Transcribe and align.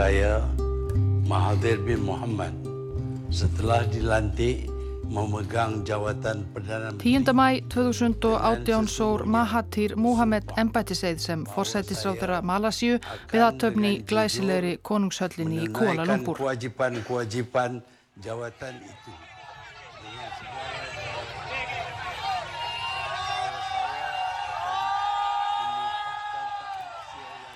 Saya 0.00 0.40
Mahathir 1.28 1.76
bin 1.84 2.00
Muhammad 2.08 2.56
setelah 3.28 3.84
dilantik 3.84 4.64
memegang 5.04 5.84
jawatan 5.84 6.48
Perdana 6.56 6.96
10. 6.96 7.28
mæ 7.36 7.60
2018 7.68 8.88
sór 8.88 9.28
Mahathir 9.28 10.00
Mohamed 10.00 10.56
embættiseið 10.56 11.20
sem 11.20 11.44
forsættisráðara 11.44 12.40
Malasíu 12.40 12.96
við 13.28 13.44
aðtöfni 13.44 13.92
glæsilegri 14.08 14.80
konungshöllinni 14.80 15.68
í 15.68 15.68
Kuala 15.68 16.08
Lumpur. 16.08 16.40
kewajipan-kewajipan 16.40 17.84
jawatan 18.24 18.80
itu. 18.80 19.19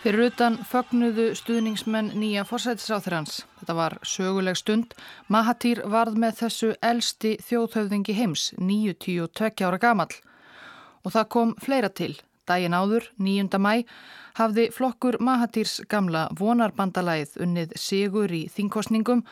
Fyrir 0.05 0.27
utan 0.27 0.59
fögnuðu 0.69 1.31
stuðningsmenn 1.33 2.11
nýja 2.21 2.43
forsættisráþurans. 2.45 3.39
Þetta 3.57 3.75
var 3.79 3.95
söguleg 4.05 4.59
stund. 4.61 4.91
Mahathir 5.33 5.79
varð 5.89 6.19
með 6.21 6.43
þessu 6.43 6.69
elsti 6.85 7.31
þjóðhöfðingi 7.41 8.13
heims, 8.19 8.43
92 8.61 9.65
ára 9.65 9.79
gamall. 9.81 10.13
Og 11.09 11.15
það 11.15 11.31
kom 11.33 11.55
fleira 11.65 11.89
til. 11.89 12.19
Dægin 12.45 12.77
áður, 12.77 13.07
9. 13.17 13.57
mæ, 13.57 13.87
hafði 14.37 14.67
flokkur 14.77 15.17
Mahathirs 15.25 15.79
gamla 15.89 16.27
vonarbandalæð 16.37 17.39
unnið 17.41 17.73
sigur 17.81 18.29
í 18.29 18.43
þingkostningum 18.53 19.25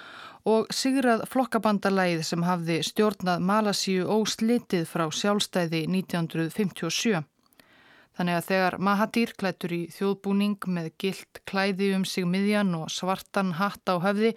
og 0.48 0.72
sigrað 0.72 1.26
flokkabandalæð 1.28 2.24
sem 2.30 2.48
hafði 2.48 2.80
stjórnað 2.88 3.44
Malasíu 3.44 4.08
óslitið 4.08 4.88
frá 4.88 5.04
sjálfstæði 5.12 5.84
1957. 6.00 7.26
Þannig 8.22 8.36
að 8.38 8.44
þegar 8.46 8.74
Mahathir 8.86 9.30
klættur 9.34 9.72
í 9.74 9.78
þjóðbúning 9.90 10.66
með 10.70 10.84
gilt 11.02 11.38
klæði 11.50 11.88
um 11.96 12.04
sig 12.06 12.22
miðjan 12.30 12.68
og 12.78 12.92
svartan 12.94 13.48
hatt 13.58 13.82
á 13.90 13.98
höfði, 13.98 14.28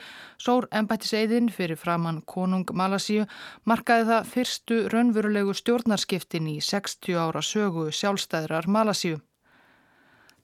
sór 0.42 0.66
embættiseiðin 0.73 1.52
fyrir 1.53 1.77
framann 1.77 2.23
konung 2.25 2.66
Malasíu, 2.73 3.27
markaði 3.61 4.08
það 4.08 4.31
fyrstu 4.31 4.77
raunverulegu 4.89 5.53
stjórnarskiptin 5.59 6.47
í 6.50 6.55
60 6.66 7.19
ára 7.22 7.44
sögu 7.45 7.92
sjálfstæðrar 7.94 8.66
Malasíu. 8.66 9.19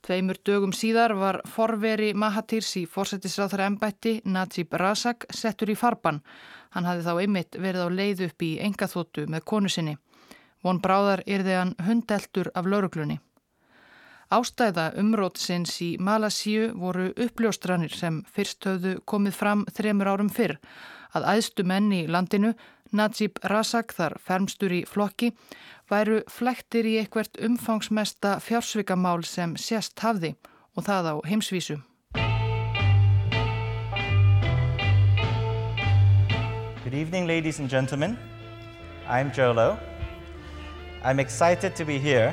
Tveimur 0.05 0.37
dögum 0.45 0.75
síðar 0.77 1.15
var 1.17 1.41
forveri 1.49 2.11
Mahathirs 2.13 2.75
í 2.77 2.85
fórsetisráþara 2.85 3.71
embætti 3.71 4.19
Najib 4.29 4.77
Razak 4.77 5.25
settur 5.33 5.73
í 5.73 5.79
farban. 5.81 6.21
Hann 6.77 6.85
hafði 6.85 7.09
þá 7.09 7.25
einmitt 7.25 7.57
verið 7.57 7.89
á 7.89 7.97
leið 7.97 8.23
upp 8.29 8.45
í 8.45 8.51
engaþóttu 8.69 9.25
með 9.25 9.49
konu 9.49 9.73
sinni. 9.73 9.97
Von 10.61 10.77
bráðar 10.77 11.25
yrði 11.25 11.57
hann 11.57 11.75
hundeltur 11.81 12.53
af 12.53 12.69
lauruglunni. 12.69 13.17
Ástæða 14.31 14.93
umrótsins 14.95 15.73
í 15.83 15.97
Malasíu 15.99 16.69
voru 16.79 17.09
uppljóstranir 17.19 17.91
sem 17.91 18.21
fyrst 18.31 18.63
höfðu 18.63 18.93
komið 19.03 19.33
fram 19.35 19.63
þremur 19.75 20.07
árum 20.07 20.29
fyrr 20.31 20.53
að 21.11 21.25
æðstu 21.33 21.65
menni 21.67 22.05
í 22.05 22.07
landinu, 22.07 22.53
Najib 22.95 23.41
Razak 23.43 23.91
þar 23.91 24.15
fermstur 24.23 24.71
í 24.71 24.85
flokki, 24.87 25.33
væru 25.91 26.21
flektir 26.31 26.87
í 26.87 26.93
eitthvert 27.01 27.35
umfangsmesta 27.43 28.37
fjársvikamál 28.39 29.25
sem 29.27 29.57
sérst 29.59 29.99
hafði 29.99 30.37
og 30.79 30.87
það 30.87 31.09
á 31.11 31.15
heimsvísu. 31.27 31.81
Good 36.85 36.95
evening, 36.95 37.27
ladies 37.27 37.59
and 37.59 37.69
gentlemen. 37.69 38.15
I'm 39.09 39.31
Joe 39.35 39.51
Lowe. 39.51 39.77
I'm 41.03 41.19
excited 41.19 41.75
to 41.75 41.83
be 41.83 41.99
here 41.99 42.31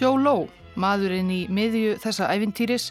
Joe 0.00 0.16
Lowe, 0.16 0.46
maðurinn 0.80 1.28
í 1.28 1.42
miðju 1.52 1.98
þessa 2.00 2.30
æfintýris, 2.32 2.86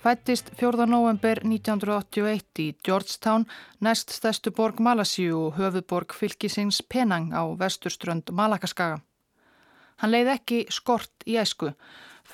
fættist 0.00 0.46
4. 0.56 0.86
november 0.88 1.42
1981 1.44 2.62
í 2.64 2.68
Georgetown, 2.80 3.44
næst 3.84 4.14
stærstu 4.16 4.48
borg 4.56 4.80
Malasíu 4.80 5.42
og 5.42 5.58
höfuborg 5.58 6.14
fylgisins 6.16 6.78
Penang 6.80 7.36
á 7.36 7.44
vesturströnd 7.60 8.32
Malakaskaga. 8.32 9.02
Hann 10.00 10.14
leið 10.14 10.30
ekki 10.38 10.62
skort 10.72 11.28
í 11.28 11.36
æsku. 11.36 11.74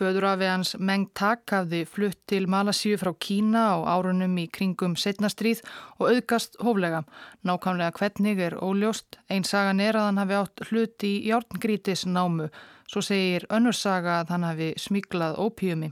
Föður 0.00 0.24
af 0.24 0.40
hans 0.40 0.70
Meng 0.80 1.10
Tak 1.12 1.50
hafði 1.52 1.82
flutt 1.84 2.16
til 2.30 2.46
Malasíu 2.48 2.96
frá 2.96 3.10
Kína 3.20 3.66
á 3.76 4.00
árunum 4.00 4.38
í 4.40 4.46
kringum 4.48 4.94
setnastríð 4.96 5.58
og 5.98 6.06
auðgast 6.08 6.54
hóflega. 6.64 7.02
Nákvæmlega 7.44 7.92
hvernig 7.98 8.40
er 8.40 8.56
óljóst. 8.64 9.18
Einn 9.28 9.44
sagan 9.44 9.82
er 9.84 9.98
að 10.00 10.06
hann 10.08 10.20
hafi 10.22 10.38
átt 10.38 10.62
hlut 10.70 11.04
í 11.04 11.10
járngrítis 11.28 12.06
námu. 12.08 12.46
Svo 12.88 13.02
segir 13.04 13.44
önnur 13.52 13.76
saga 13.76 14.22
að 14.22 14.32
hann 14.32 14.46
hafi 14.48 14.70
smiklað 14.80 15.36
ópíumi. 15.36 15.90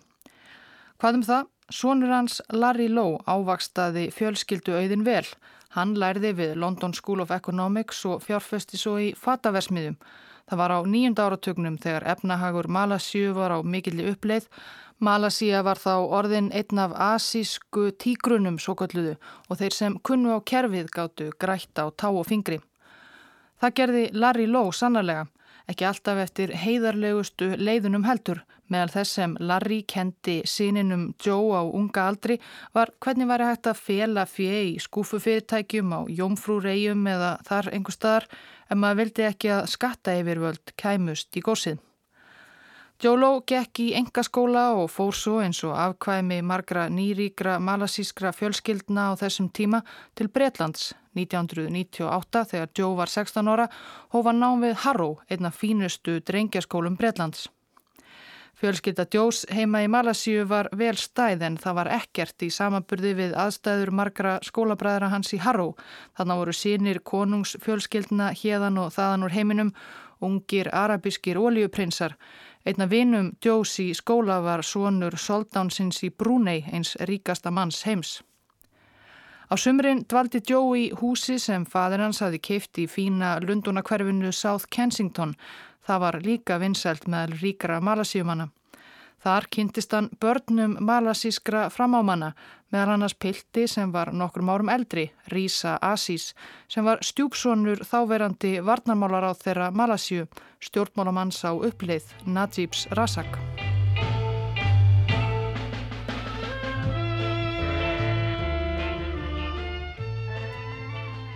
Hvað 0.96 1.18
um 1.20 1.26
það? 1.28 1.50
Sónur 1.68 2.14
hans 2.16 2.40
Larry 2.48 2.88
Lowe 2.88 3.20
ávakstaði 3.28 4.06
fjölskyldu 4.08 4.72
auðin 4.72 5.04
vel. 5.04 5.26
Hann 5.76 5.92
lærði 6.00 6.32
við 6.32 6.56
London 6.56 6.96
School 6.96 7.20
of 7.20 7.36
Economics 7.36 8.00
og 8.08 8.24
fjárfesti 8.24 8.80
svo 8.80 8.96
í 8.96 9.12
fataversmiðum. 9.12 10.00
Það 10.48 10.60
var 10.62 10.72
á 10.72 10.78
nýjunda 10.88 11.24
áratögnum 11.28 11.76
þegar 11.76 12.06
efnahagur 12.14 12.68
Malasíu 12.72 13.34
var 13.36 13.52
á 13.52 13.58
mikilli 13.60 14.06
uppleið. 14.08 14.46
Malasíu 15.04 15.60
var 15.62 15.76
þá 15.76 15.94
orðin 16.18 16.48
einn 16.56 16.80
af 16.80 16.94
asísku 16.96 17.90
tígrunum 18.00 18.56
svo 18.58 18.74
kalluðu 18.80 19.18
og 19.48 19.60
þeir 19.60 19.76
sem 19.76 19.98
kunnu 20.00 20.32
á 20.32 20.40
kerfið 20.40 20.88
gáttu 20.94 21.28
grætt 21.38 21.76
á 21.76 21.92
tá 21.92 22.08
og 22.08 22.24
fingri. 22.26 22.62
Það 23.60 23.74
gerði 23.74 24.04
Larry 24.14 24.46
Lowe 24.46 24.72
sannarlega, 24.72 25.26
ekki 25.68 25.84
alltaf 25.84 26.22
eftir 26.24 26.54
heiðarlegustu 26.56 27.52
leiðunum 27.58 28.06
heldur. 28.08 28.40
Meðal 28.68 28.90
þess 28.92 29.16
sem 29.16 29.36
Larry 29.40 29.82
kendi 29.88 30.42
síninum 30.48 31.10
Joe 31.24 31.56
á 31.56 31.62
unga 31.64 32.08
aldri 32.08 32.36
var 32.76 32.92
hvernig 33.00 33.28
væri 33.28 33.48
hægt 33.48 33.68
að 33.70 33.80
fela 33.80 34.24
fjö 34.28 34.60
í 34.72 34.74
skúfufyrirtækjum 34.84 35.92
á 35.92 36.00
jómfrúreyjum 36.12 37.06
eða 37.08 37.30
þar 37.48 37.70
einhver 37.72 37.96
staðar 37.96 38.28
en 38.68 38.80
maður 38.80 39.02
vildi 39.02 39.28
ekki 39.28 39.52
að 39.56 39.68
skatta 39.74 40.16
yfirvöld 40.20 40.74
kæmust 40.76 41.36
í 41.36 41.42
gósið. 41.44 41.78
Jóló 42.98 43.44
gekk 43.46 43.78
í 43.78 43.92
engaskóla 43.94 44.72
og 44.74 44.88
fór 44.90 45.14
svo 45.14 45.36
eins 45.38 45.60
og 45.62 45.76
afkvæmi 45.78 46.40
margra 46.42 46.88
nýríkra 46.90 47.60
malasískra 47.62 48.32
fjölskyldna 48.34 49.04
á 49.10 49.18
þessum 49.20 49.52
tíma 49.54 49.84
til 50.18 50.26
Breitlands 50.26 50.96
1998 51.14 52.42
þegar 52.50 52.72
Joe 52.74 52.96
var 52.98 53.12
16 53.12 53.52
ára 53.54 53.68
hófa 54.10 54.34
nám 54.34 54.66
við 54.66 54.74
Harrow, 54.82 55.20
einna 55.30 55.54
fínustu 55.54 56.18
drengjaskólum 56.26 56.98
Breitlands. 56.98 57.46
Fjölskylda 58.58 59.04
Joes 59.14 59.44
heima 59.54 59.84
í 59.84 59.88
Malasíu 59.90 60.42
var 60.50 60.66
vel 60.74 60.96
stæð 60.98 61.44
en 61.46 61.56
það 61.62 61.76
var 61.78 61.90
ekkert 61.94 62.42
í 62.42 62.48
samanburði 62.50 63.12
við 63.14 63.36
aðstæður 63.38 63.92
margra 63.94 64.32
skólabræðra 64.42 65.12
hans 65.12 65.30
í 65.36 65.38
Harrow. 65.44 65.76
Þannig 66.18 66.40
voru 66.40 66.54
sínir 66.58 66.98
konungsfjölskyldna 67.06 68.32
hérðan 68.40 68.80
og 68.82 68.90
þaðan 68.96 69.28
úr 69.28 69.36
heiminum, 69.36 69.70
ungir 70.18 70.72
arabískir 70.74 71.38
oljuprinsar. 71.38 72.16
Einna 72.66 72.88
vinum 72.90 73.30
Joes 73.38 73.76
í 73.78 73.92
skóla 73.94 74.40
var 74.42 74.66
sonur 74.66 75.14
Soldánsins 75.14 76.02
í 76.02 76.10
Brúnei, 76.10 76.64
eins 76.66 76.96
ríkasta 76.98 77.54
manns 77.54 77.84
heims. 77.86 78.18
Á 79.48 79.56
sumrin 79.56 80.02
dvaldi 80.04 80.42
Joe 80.44 80.74
í 80.76 80.88
húsi 80.98 81.38
sem 81.40 81.62
fadir 81.64 82.02
hans 82.02 82.18
hafi 82.20 82.42
keift 82.42 82.76
í 82.82 82.90
fína 82.90 83.38
Lundunakverfinu 83.40 84.28
South 84.34 84.66
Kensington. 84.68 85.38
Það 85.88 86.00
var 86.04 86.16
líka 86.20 86.58
vinsælt 86.60 87.06
meðal 87.08 87.38
ríkara 87.40 87.78
malasíumanna. 87.80 88.50
Þar 89.24 89.46
kynntist 89.50 89.94
hann 89.96 90.10
börnum 90.20 90.76
malasískra 90.84 91.64
framámanna 91.74 92.34
meðal 92.72 92.92
annars 92.94 93.16
Pilti 93.16 93.64
sem 93.70 93.92
var 93.92 94.12
nokkrum 94.12 94.52
árum 94.52 94.68
eldri, 94.68 95.08
Rísa 95.32 95.78
Asís, 95.82 96.34
sem 96.68 96.84
var 96.84 97.00
stjúpsonur 97.02 97.82
þáverandi 97.88 98.58
varnarmálar 98.64 99.30
á 99.30 99.32
þeirra 99.32 99.70
Malasíu, 99.72 100.28
stjórnmálamanns 100.60 101.40
á 101.48 101.56
uppleið 101.56 102.12
Najibs 102.28 102.86
Razak. 102.92 103.40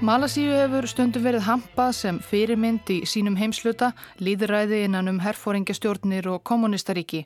Malasíu 0.02 0.50
hefur 0.50 0.88
stundum 0.90 1.22
verið 1.22 1.44
hampað 1.46 1.92
sem 1.94 2.16
fyrirmynd 2.26 2.88
í 2.90 2.96
sínum 3.06 3.36
heimsluta, 3.38 3.92
líðræði 4.18 4.80
innan 4.88 5.06
um 5.12 5.20
herfóringastjórnir 5.22 6.26
og 6.32 6.40
kommunistaríki. 6.42 7.20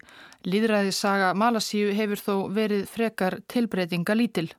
Líðræði 0.44 0.90
saga 0.92 1.30
Malasíu 1.32 1.94
hefur 1.96 2.20
þó 2.20 2.34
verið 2.52 2.82
frekar 2.92 3.38
tilbreytinga 3.48 4.18
lítil. 4.20 4.50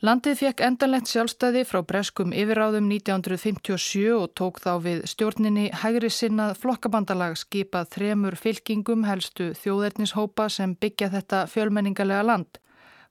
Landið 0.00 0.38
fekk 0.40 0.64
endanlegt 0.64 1.12
sjálfstæði 1.12 1.66
frá 1.68 1.82
breskum 1.84 2.32
yfirráðum 2.32 2.88
1957 2.88 4.16
og 4.16 4.32
tók 4.32 4.62
þá 4.64 4.72
við 4.86 5.04
stjórninni 5.12 5.66
hægri 5.82 6.08
sinnað 6.08 6.56
flokkabandalag 6.62 7.36
skipað 7.36 7.92
þremur 7.98 8.40
fylkingum 8.40 9.04
helstu 9.04 9.52
þjóðernishópa 9.60 10.48
sem 10.48 10.72
byggja 10.72 11.12
þetta 11.18 11.44
fjölmenningalega 11.52 12.24
land. 12.32 12.59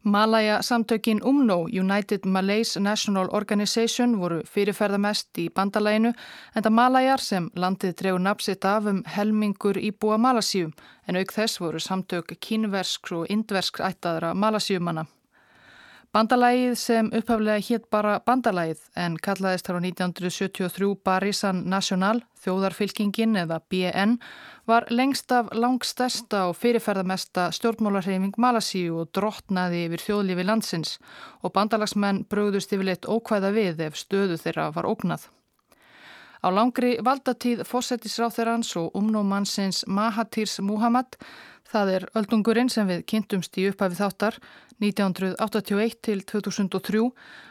Malaya 0.04 0.62
samtökin 0.62 1.20
UMNO, 1.24 1.68
United 1.80 2.20
Malays 2.26 2.78
National 2.78 3.28
Organization, 3.32 4.20
voru 4.20 4.40
fyrirferðamest 4.48 5.38
í 5.44 5.50
bandalæginu 5.52 6.14
en 6.56 6.64
það 6.64 6.72
Malajar 6.72 7.20
sem 7.20 7.50
landið 7.56 7.98
drefur 8.00 8.24
napsitt 8.24 8.66
af 8.66 8.88
um 8.88 9.04
helmingur 9.04 9.76
íbúa 9.76 10.18
Malasíu 10.18 10.72
en 11.08 11.20
auk 11.20 11.36
þess 11.36 11.60
voru 11.60 11.84
samtök 11.84 12.32
kínversk 12.40 13.12
og 13.12 13.28
indversk 13.28 13.84
ættaðra 13.84 14.32
Malasíumanna. 14.34 15.06
Bandalægið 16.10 16.72
sem 16.82 17.10
upphaflega 17.14 17.62
hétt 17.62 17.84
bara 17.94 18.16
bandalægið 18.26 18.80
en 18.98 19.18
kallaðist 19.22 19.68
þar 19.68 19.78
á 19.78 19.82
1973 19.86 20.96
Barisan 21.06 21.60
National, 21.70 22.24
þjóðarfylkingin 22.42 23.38
eða 23.44 23.60
BN, 23.70 24.16
var 24.66 24.90
lengst 24.90 25.30
af 25.30 25.54
langstesta 25.54 26.48
og 26.50 26.58
fyrirferðamesta 26.58 27.52
stjórnmálarhefing 27.54 28.42
Malasíu 28.42 29.04
og 29.04 29.14
drottnaði 29.14 29.86
yfir 29.86 30.08
þjóðlífi 30.08 30.50
landsins 30.50 30.98
og 31.46 31.54
bandalagsmenn 31.54 32.26
bröðust 32.26 32.74
yfirleitt 32.74 33.06
ókvæða 33.06 33.54
við 33.54 33.86
ef 33.92 34.02
stöðu 34.02 34.42
þeirra 34.42 34.72
var 34.74 34.90
ógnað. 34.90 35.30
Á 36.40 36.48
langri 36.56 36.96
valdatíð 37.04 37.66
fósettisráþerans 37.68 38.72
og 38.80 38.94
umnómannsins 38.96 39.84
Mahatirs 39.88 40.60
Muhammad. 40.64 41.18
Það 41.68 41.92
er 41.96 42.06
öldungurinn 42.16 42.72
sem 42.72 42.88
við 42.88 43.04
kynntumst 43.12 43.60
í 43.60 43.68
upphafið 43.70 44.00
þáttar 44.00 44.38
1981 44.80 46.00
til 46.08 46.24
2003 46.24 47.04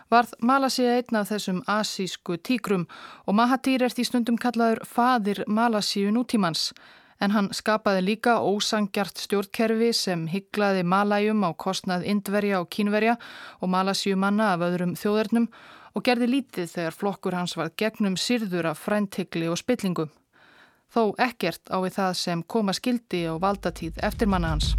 varð 0.09 0.33
Malasíu 0.41 0.89
einn 0.89 1.21
af 1.21 1.29
þessum 1.29 1.61
asísku 1.69 2.39
tígrum 2.41 2.89
og 3.27 3.37
Mahathir 3.37 3.85
er 3.85 3.93
því 3.93 4.09
stundum 4.09 4.41
kallaður 4.41 4.81
fadir 4.89 5.45
Malasíu 5.47 6.09
nútímans. 6.09 6.73
En 7.21 7.35
hann 7.35 7.53
skapaði 7.53 8.07
líka 8.07 8.39
ósangjart 8.41 9.21
stjórnkerfi 9.21 9.93
sem 9.93 10.27
hygglaði 10.33 10.85
Malæjum 10.87 11.45
á 11.45 11.53
kostnað 11.53 12.07
Indverja 12.09 12.63
og 12.63 12.71
Kínverja 12.73 13.19
og 13.61 13.69
Malasíu 13.69 14.17
manna 14.17 14.55
af 14.55 14.65
öðrum 14.65 14.97
þjóðernum 14.97 15.51
og 15.99 16.07
gerði 16.07 16.31
lítið 16.31 16.71
þegar 16.71 16.95
flokkur 16.95 17.35
hans 17.35 17.57
var 17.59 17.75
gegnum 17.75 18.15
sirður 18.15 18.71
af 18.71 18.79
fræntikli 18.87 19.49
og 19.51 19.59
spillingu 19.59 20.07
þó 20.95 21.11
ekkert 21.21 21.67
á 21.69 21.77
við 21.83 21.97
það 21.99 22.13
sem 22.21 22.45
koma 22.47 22.75
skildi 22.77 23.25
á 23.29 23.35
valdatíð 23.43 23.99
eftir 24.07 24.31
manna 24.31 24.55
hans. 24.55 24.73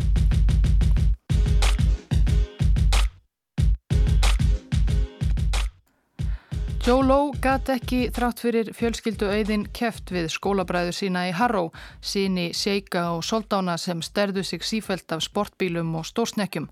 Joe 6.80 7.04
Lowe 7.06 7.36
gæti 7.44 7.75
ekki 7.75 7.98
þrátt 8.16 8.39
fyrir 8.42 8.71
fjölskyldu 8.74 9.27
auðin 9.30 9.68
keft 9.75 10.10
við 10.16 10.30
skólabræðu 10.33 10.95
sína 10.95 11.27
í 11.30 11.33
Harrow, 11.36 11.69
síni 12.01 12.48
Seika 12.57 13.12
og 13.13 13.21
Soldána 13.27 13.75
sem 13.77 14.00
sterðu 14.01 14.42
sig 14.48 14.63
sífælt 14.66 15.12
af 15.13 15.21
sportbílum 15.27 15.92
og 16.00 16.07
stórsnekkjum. 16.07 16.69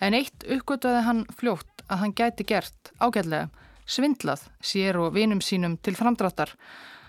En 0.00 0.16
eitt 0.16 0.48
uppgötuði 0.48 1.04
hann 1.06 1.22
fljótt 1.36 1.84
að 1.86 2.02
hann 2.02 2.16
gæti 2.16 2.48
gert 2.48 2.90
ágætlega, 2.98 3.52
svindlað 3.86 4.44
sér 4.60 4.98
og 5.00 5.14
vinum 5.14 5.40
sínum 5.40 5.78
til 5.82 5.96
framdráttar. 5.96 6.52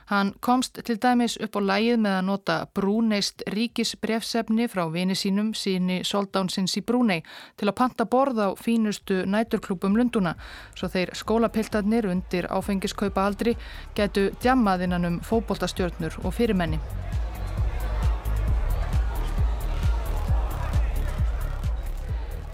Hann 0.07 0.33
komst 0.39 0.79
til 0.85 1.00
dæmis 1.03 1.35
upp 1.44 1.57
á 1.59 1.62
lægið 1.68 1.97
með 2.00 2.13
að 2.15 2.27
nota 2.29 2.56
brúneist 2.79 3.44
ríkisbrefsefni 3.51 4.69
frá 4.71 4.85
vini 4.94 5.18
sínum 5.19 5.50
síni 5.51 5.97
soldánsins 6.07 6.77
í 6.79 6.83
Brúnei 6.88 7.25
til 7.59 7.68
að 7.68 7.75
panta 7.81 8.07
borð 8.07 8.39
á 8.39 8.50
fínustu 8.56 9.25
næturklúpum 9.27 10.00
Lunduna 10.00 10.38
svo 10.77 10.88
þeir 10.88 11.12
skólapiltarnir 11.12 12.07
undir 12.07 12.47
áfengiskaupa 12.47 13.27
aldri 13.27 13.57
getu 14.00 14.29
djammaðinnan 14.39 15.12
um 15.12 15.19
fóboltastjörnur 15.19 16.21
og 16.24 16.33
fyrirmenni. 16.39 16.79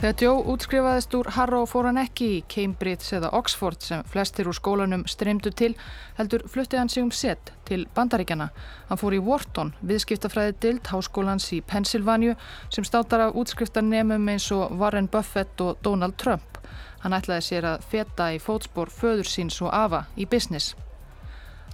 Þegar 0.04 0.20
Joe 0.20 0.40
útskrifaðist 0.52 1.14
úr 1.16 1.28
Harrow 1.32 1.64
fór 1.64 1.88
hann 1.88 2.02
ekki 2.02 2.26
í 2.28 2.40
Cambridge 2.52 3.14
eða 3.16 3.30
Oxford 3.38 3.86
sem 3.88 4.02
flestir 4.12 4.50
úr 4.52 4.58
skólanum 4.58 5.06
streymdu 5.08 5.54
til 5.56 5.70
heldur 6.18 6.44
fluttið 6.52 6.82
hann 6.82 6.92
sig 6.92 7.06
um 7.06 7.12
set 7.16 7.54
til 7.64 7.86
Bandaríkjana. 7.96 8.50
Hann 8.90 9.00
fór 9.00 9.16
í 9.16 9.22
Wharton, 9.24 9.72
viðskiptafræði 9.80 10.58
dild 10.68 10.92
háskólans 10.92 11.48
í 11.56 11.64
Pennsylvania 11.64 12.36
sem 12.68 12.84
státar 12.84 13.30
af 13.30 13.40
útskriftarnemum 13.40 14.28
eins 14.36 14.52
og 14.52 14.76
Warren 14.76 15.08
Buffett 15.08 15.64
og 15.64 15.80
Donald 15.88 16.20
Trump. 16.20 16.60
Hann 17.06 17.16
ætlaði 17.16 17.48
sér 17.48 17.72
að 17.72 17.88
feta 17.96 18.34
í 18.36 18.44
fótspór 18.44 18.92
föður 18.92 19.32
síns 19.38 19.64
og 19.64 19.72
afa 19.72 20.10
í 20.20 20.28
business. 20.28 20.76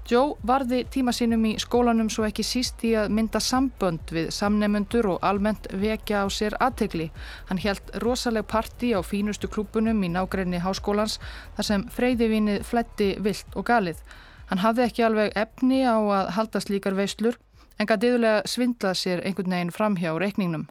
Joe 0.09 0.39
varði 0.41 0.79
tíma 0.89 1.11
sínum 1.13 1.43
í 1.45 1.51
skólanum 1.61 2.07
svo 2.09 2.23
ekki 2.25 2.41
síst 2.41 2.81
í 2.87 2.95
að 2.97 3.11
mynda 3.13 3.37
sambönd 3.45 4.09
við 4.09 4.31
samnemundur 4.33 5.05
og 5.11 5.19
almennt 5.27 5.67
vekja 5.69 6.23
á 6.25 6.27
sér 6.33 6.55
aðtegli. 6.57 7.11
Hann 7.49 7.61
helt 7.61 7.91
rosaleg 8.01 8.47
parti 8.49 8.89
á 8.97 9.05
fínustu 9.05 9.45
klúpunum 9.53 10.01
í 10.01 10.09
nágreinni 10.09 10.63
háskólans 10.63 11.19
þar 11.59 11.67
sem 11.69 11.85
freyðivinnið 11.93 12.65
fletti 12.65 13.11
vilt 13.21 13.53
og 13.53 13.69
galið. 13.69 14.01
Hann 14.49 14.63
hafði 14.65 14.87
ekki 14.87 15.05
alveg 15.05 15.37
efni 15.37 15.83
á 15.85 16.01
að 16.01 16.33
halda 16.39 16.63
slíkar 16.65 16.97
veislur 16.97 17.37
en 17.77 17.85
gæti 17.85 18.09
yfirlega 18.09 18.41
svindlað 18.49 18.97
sér 18.97 19.21
einhvern 19.21 19.53
veginn 19.53 19.77
fram 19.77 20.01
hjá 20.01 20.15
reikningnum. 20.17 20.65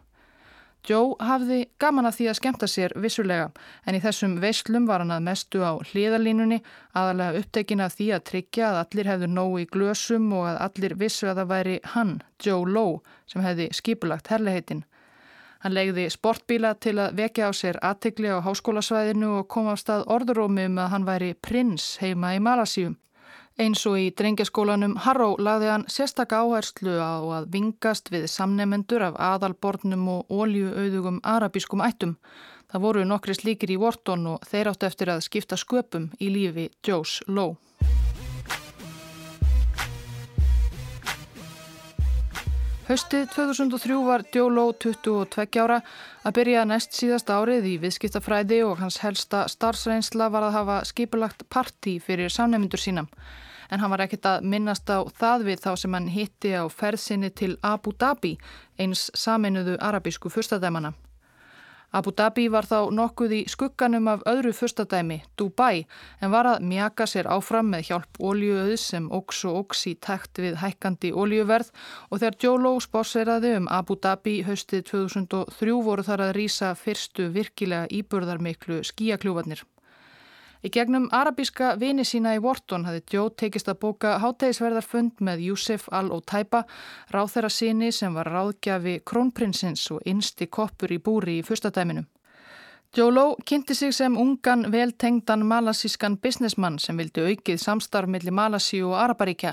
Joe 0.89 1.17
hafði 1.21 1.67
gaman 1.83 2.09
að 2.09 2.15
því 2.17 2.27
að 2.31 2.37
skemta 2.39 2.67
sér 2.71 2.95
vissulega 2.97 3.49
en 3.85 3.97
í 3.99 4.01
þessum 4.01 4.39
veislum 4.41 4.87
var 4.89 5.03
hann 5.05 5.13
að 5.13 5.27
mestu 5.27 5.61
á 5.61 5.77
hliðalínunni 5.91 6.63
aðalega 6.97 7.43
upptekin 7.43 7.83
af 7.85 7.99
því 7.99 8.07
að 8.17 8.25
tryggja 8.31 8.71
að 8.71 8.79
allir 8.83 9.11
hefðu 9.13 9.29
nóg 9.33 9.57
í 9.61 9.67
glösum 9.75 10.31
og 10.39 10.47
að 10.49 10.61
allir 10.69 10.95
vissu 11.03 11.29
að 11.29 11.43
það 11.43 11.51
væri 11.53 11.81
hann, 11.95 12.15
Joe 12.41 12.65
Lowe, 12.65 13.03
sem 13.29 13.45
hefði 13.45 13.69
skipulagt 13.77 14.33
herliheitin. 14.33 14.87
Hann 15.59 15.75
legði 15.75 16.07
sportbíla 16.15 16.77
til 16.79 16.95
að 17.03 17.19
vekja 17.19 17.51
á 17.51 17.53
sér 17.53 17.81
aðtegli 17.83 18.31
á 18.31 18.39
háskólasvæðinu 18.47 19.35
og 19.41 19.49
kom 19.51 19.69
á 19.69 19.75
stað 19.77 20.07
orðurómi 20.07 20.69
um 20.71 20.79
að 20.79 20.93
hann 20.95 21.09
væri 21.09 21.35
prins 21.35 21.97
heima 22.01 22.37
í 22.37 22.41
Malasíum. 22.41 22.97
Eins 23.59 23.81
og 23.91 23.97
í 23.99 24.11
drengjaskólanum 24.15 24.93
Harrow 25.03 25.33
lagði 25.43 25.67
hann 25.73 25.85
sérstakka 25.91 26.45
áherslu 26.45 26.93
á 27.03 27.19
að 27.41 27.49
vingast 27.51 28.07
við 28.15 28.29
samnemendur 28.31 29.03
af 29.03 29.17
aðalbornum 29.19 30.05
og 30.13 30.31
óljuauðugum 30.31 31.19
arabískum 31.27 31.83
ættum. 31.83 32.13
Það 32.71 32.85
voru 32.85 33.03
nokkri 33.11 33.35
slíkir 33.35 33.73
í 33.75 33.79
Wharton 33.83 34.29
og 34.31 34.47
þeir 34.47 34.71
áttu 34.71 34.87
eftir 34.87 35.11
að 35.11 35.25
skipta 35.27 35.59
sköpum 35.59 36.07
í 36.23 36.29
lífi 36.31 36.69
Joes 36.87 37.17
Lowe. 37.27 37.59
Haustið 42.87 43.27
2003 43.35 43.99
var 44.07 44.27
Lowe 44.55 44.79
22 44.87 45.59
ára 45.59 45.81
að 46.23 46.39
byrja 46.39 46.63
næst 46.63 46.95
síðast 46.95 47.35
árið 47.35 47.67
í 47.75 47.75
viðskiptafræði 47.83 48.63
og 48.71 48.79
hans 48.79 49.03
helsta 49.03 49.49
starfsreynsla 49.51 50.31
var 50.31 50.47
að 50.47 50.57
hafa 50.61 50.81
skipulagt 50.87 51.43
parti 51.51 51.99
fyrir 51.99 52.31
samnemendur 52.31 52.87
sínam 52.87 53.11
en 53.71 53.81
hann 53.81 53.93
var 53.93 54.05
ekkert 54.05 54.29
að 54.31 54.47
minnast 54.53 54.89
á 54.91 55.05
það 55.21 55.49
við 55.51 55.65
þá 55.65 55.73
sem 55.83 55.99
hann 55.99 56.09
hitti 56.13 56.55
á 56.57 56.65
ferðsynni 56.69 57.31
til 57.31 57.57
Abu 57.63 57.93
Dhabi, 57.93 58.37
eins 58.79 59.09
saminuðu 59.15 59.77
arabísku 59.81 60.33
fyrstadæmana. 60.33 60.95
Abu 61.89 62.13
Dhabi 62.13 62.51
var 62.53 62.67
þá 62.69 62.91
nokkuð 62.93 63.31
í 63.33 63.39
skugganum 63.49 64.11
af 64.13 64.25
öðru 64.29 64.51
fyrstadæmi, 64.53 65.23
Dubai, 65.41 65.87
en 66.21 66.35
var 66.35 66.45
að 66.51 66.67
mjaka 66.69 67.07
sér 67.09 67.31
áfram 67.33 67.71
með 67.73 67.87
hjálp 67.89 68.21
óljuauðs 68.21 68.85
sem 68.93 69.07
óks 69.09 69.41
og 69.49 69.63
óks 69.63 69.87
í 69.89 69.95
takt 69.97 70.37
við 70.37 70.59
hækkandi 70.61 71.15
óljuverð 71.17 71.73
og 72.11 72.21
þegar 72.21 72.39
Joe 72.45 72.61
Lowe 72.61 72.85
spórseraði 72.85 73.55
um 73.63 73.71
Abu 73.73 73.97
Dhabi 73.97 74.43
haustið 74.45 74.85
2003 74.93 75.81
voru 75.89 76.05
þar 76.05 76.27
að 76.27 76.37
rýsa 76.37 76.75
fyrstu 76.77 77.31
virkilega 77.33 77.89
íburðarmiklu 77.89 78.83
skíakljúvarnir. 78.85 79.65
Í 80.59 80.73
gegnum 80.75 81.07
arabíska 81.15 81.77
vini 81.79 82.03
sína 82.03 82.35
í 82.35 82.43
Wharton 82.43 82.85
hafði 82.89 83.03
Joe 83.13 83.31
tekist 83.31 83.69
að 83.71 83.79
bóka 83.85 84.17
hátægisverðarfund 84.19 85.23
með 85.23 85.45
Yusuf 85.47 85.87
al-Otaiba, 85.95 86.65
ráð 87.15 87.35
þeirra 87.35 87.51
síni 87.55 87.91
sem 87.95 88.15
var 88.15 88.31
ráðgjafi 88.35 88.99
krónprinsins 89.07 89.85
og 89.95 90.03
innsti 90.05 90.49
koppur 90.51 90.91
í 90.91 90.99
búri 90.99 91.39
í 91.39 91.45
fyrstadæminum. 91.47 92.09
Joe 92.97 93.13
Lowe 93.13 93.37
kynnti 93.45 93.75
sig 93.75 93.93
sem 93.93 94.17
ungan 94.17 94.73
veltengdan 94.73 95.45
malasískan 95.47 96.17
businessmann 96.17 96.79
sem 96.81 96.97
vildi 96.97 97.21
aukið 97.21 97.61
samstarf 97.61 98.09
millir 98.09 98.33
Malasíu 98.33 98.89
og 98.89 98.97
Araparíkja. 99.03 99.53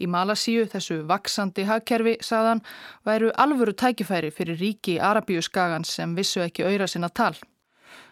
Í 0.00 0.08
Malasíu, 0.08 0.64
þessu 0.64 1.02
vaksandi 1.06 1.66
hagkerfi, 1.68 2.16
saðan, 2.24 2.64
væru 3.04 3.30
alvöru 3.36 3.76
tækifæri 3.76 4.32
fyrir 4.32 4.56
ríki 4.58 4.96
Arabíu 4.96 5.44
skagans 5.44 5.92
sem 5.92 6.16
vissu 6.16 6.40
ekki 6.40 6.64
auðra 6.64 6.88
sinna 6.88 7.12
tal. 7.12 7.36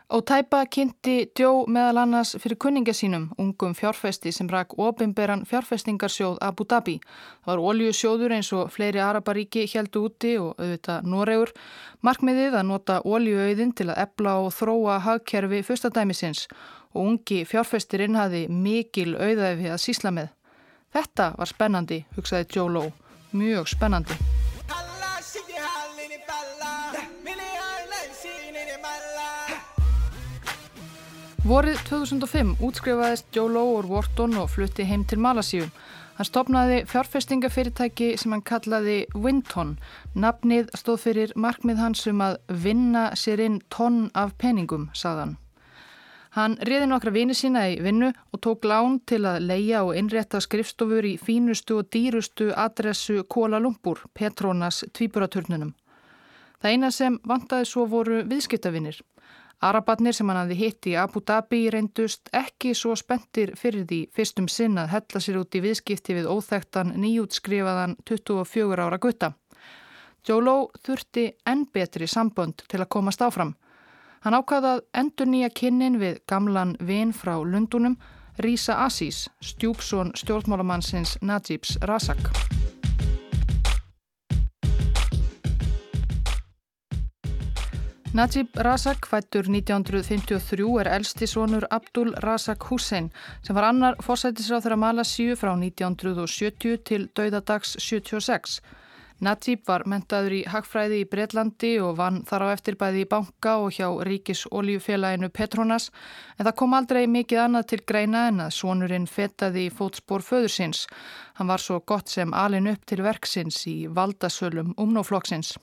Og 0.09 0.23
tæpa 0.25 0.63
kynnti 0.73 1.27
Djó 1.37 1.67
meðal 1.69 1.99
annars 2.01 2.31
fyrir 2.41 2.57
kunninga 2.57 2.95
sínum, 2.97 3.27
ungum 3.37 3.75
fjárfesti 3.77 4.31
sem 4.33 4.49
rak 4.49 4.73
ofinberan 4.81 5.43
fjárfestingarsjóð 5.45 6.39
Abu 6.41 6.65
Dhabi. 6.65 6.95
Það 7.45 7.53
var 7.53 7.65
oljusjóður 7.73 8.35
eins 8.39 8.49
og 8.57 8.71
fleiri 8.73 9.03
Araparíki 9.05 9.67
heldu 9.69 10.07
úti 10.09 10.33
og 10.41 10.57
auðvitað 10.57 11.13
Noregur. 11.13 11.53
Markmiðið 12.01 12.57
að 12.57 12.67
nota 12.71 12.99
oljuauðin 13.05 13.77
til 13.77 13.91
að 13.91 14.01
ebla 14.07 14.39
og 14.47 14.51
þróa 14.57 14.97
hagkerfi 15.05 15.61
fyrstadæmisins 15.69 16.47
og 16.95 17.05
ungi 17.05 17.45
fjárfestirinn 17.45 18.17
hafi 18.17 18.47
mikil 18.49 19.13
auðæfi 19.13 19.69
að 19.69 19.83
sísla 19.85 20.17
með. 20.23 20.33
Þetta 20.97 21.35
var 21.37 21.53
spennandi, 21.53 22.05
hugsaði 22.17 22.49
Djó 22.49 22.69
Ló. 22.73 22.87
Mjög 23.37 23.75
spennandi. 23.77 24.17
Vorið 31.49 31.79
2005 31.89 32.59
útskrifaðist 32.61 33.31
Joe 33.33 33.49
Lowe 33.49 33.79
úr 33.79 33.87
Wharton 33.89 34.35
og 34.37 34.51
flutti 34.53 34.85
heim 34.85 35.07
til 35.09 35.17
Malasíu. 35.25 35.71
Hann 36.19 36.29
stopnaði 36.29 36.83
fjárfestingafyrirtæki 36.91 38.09
sem 38.21 38.35
hann 38.35 38.43
kallaði 38.45 38.99
Winton. 39.15 39.71
Nafnið 40.13 40.69
stóð 40.77 41.01
fyrir 41.07 41.33
markmið 41.41 41.81
hans 41.81 42.05
um 42.11 42.21
að 42.27 42.37
vinna 42.67 43.07
sér 43.17 43.41
inn 43.47 43.57
tonn 43.73 44.11
af 44.13 44.37
peningum, 44.37 44.91
sagðan. 44.93 45.39
Hann 46.37 46.59
riði 46.69 46.91
nokkra 46.91 47.15
vini 47.17 47.33
sína 47.39 47.65
í 47.73 47.81
vinnu 47.81 48.13
og 48.13 48.45
tók 48.45 48.69
lán 48.69 49.01
til 49.09 49.25
að 49.25 49.49
leia 49.49 49.87
og 49.87 49.97
innrétta 49.97 50.45
skrifstofur 50.45 51.09
í 51.09 51.17
fínustu 51.17 51.81
og 51.81 51.89
dýrustu 51.89 52.53
adressu 52.53 53.23
Kuala 53.25 53.57
Lumpur, 53.57 54.05
Petronas 54.13 54.85
tvíburaturnunum. 54.93 55.73
Það 56.61 56.75
eina 56.75 56.93
sem 56.93 57.17
vantaði 57.25 57.73
svo 57.73 57.89
voru 57.89 58.27
viðskiptavinir. 58.29 59.01
Arabatnir 59.59 60.15
sem 60.15 60.29
hann 60.31 60.39
hafði 60.39 60.57
hitt 60.61 60.87
í 60.87 60.93
Abu 60.95 61.19
Dhabi 61.27 61.65
reyndust 61.75 62.31
ekki 62.37 62.77
svo 62.79 62.93
spendir 62.99 63.57
fyrir 63.59 63.89
því 63.91 64.05
fyrstum 64.15 64.47
sinn 64.47 64.79
að 64.79 64.93
hella 64.93 65.23
sér 65.25 65.41
út 65.41 65.59
í 65.59 65.63
viðskipti 65.65 66.15
við 66.15 66.29
óþektan 66.31 66.93
nýjútskrifaðan 67.03 67.97
24 68.07 68.87
ára 68.87 69.01
gutta. 69.03 69.33
Jóló 70.23 70.71
þurfti 70.87 71.33
enn 71.47 71.67
betri 71.75 72.07
sambönd 72.07 72.63
til 72.71 72.79
að 72.85 72.91
komast 72.95 73.25
áfram. 73.25 73.57
Hann 74.23 74.39
ákvaðað 74.39 74.85
endur 74.95 75.31
nýja 75.31 75.51
kynnin 75.51 75.99
við 75.99 76.23
gamlan 76.31 76.77
vin 76.79 77.11
frá 77.11 77.35
Lundunum, 77.43 77.99
Rísa 78.39 78.79
Asís, 78.87 79.27
stjúpsón 79.43 80.15
stjórnmálamannsins 80.15 81.19
Najibs 81.23 81.81
Razak. 81.83 82.31
Najib 88.15 88.57
Razak, 88.57 89.05
fættur 89.05 89.45
1953, 89.53 90.81
er 90.81 90.89
elsti 90.89 91.27
sonur 91.29 91.67
Abdul 91.71 92.15
Razak 92.25 92.65
Hussein 92.71 93.11
sem 93.45 93.57
var 93.57 93.67
annar 93.69 93.99
fórsættisráð 94.01 94.65
þeirra 94.65 94.79
Malasíu 94.81 95.37
frá 95.37 95.51
1970 95.53 96.79
til 96.89 97.05
dauðadags 97.13 97.75
76. 97.77 98.63
Najib 99.21 99.61
var 99.69 99.85
mentaður 99.85 100.39
í 100.39 100.41
hagfræði 100.49 101.03
í 101.03 101.11
Breitlandi 101.13 101.75
og 101.85 101.99
vann 102.01 102.23
þar 102.25 102.47
á 102.49 102.55
eftir 102.55 102.81
bæði 102.81 103.05
í 103.05 103.11
banka 103.13 103.59
og 103.61 103.77
hjá 103.77 103.93
ríkis 104.09 104.47
oljufélaginu 104.49 105.29
Petronas 105.29 105.91
en 106.39 106.49
það 106.49 106.59
kom 106.65 106.81
aldrei 106.81 107.05
mikið 107.13 107.45
annað 107.45 107.71
til 107.75 107.83
greina 107.93 108.27
en 108.33 108.45
að 108.47 108.57
sonurinn 108.63 109.09
fetaði 109.11 109.69
í 109.69 109.75
fótspór 109.75 110.25
föðursins. 110.25 110.87
Hann 111.37 111.53
var 111.53 111.61
svo 111.61 111.83
gott 111.85 112.09
sem 112.09 112.33
alin 112.33 112.73
upp 112.73 112.89
til 112.89 113.05
verksins 113.05 113.67
í 113.69 113.83
valdasölum 113.85 114.73
umnóflokksins. 114.81 115.59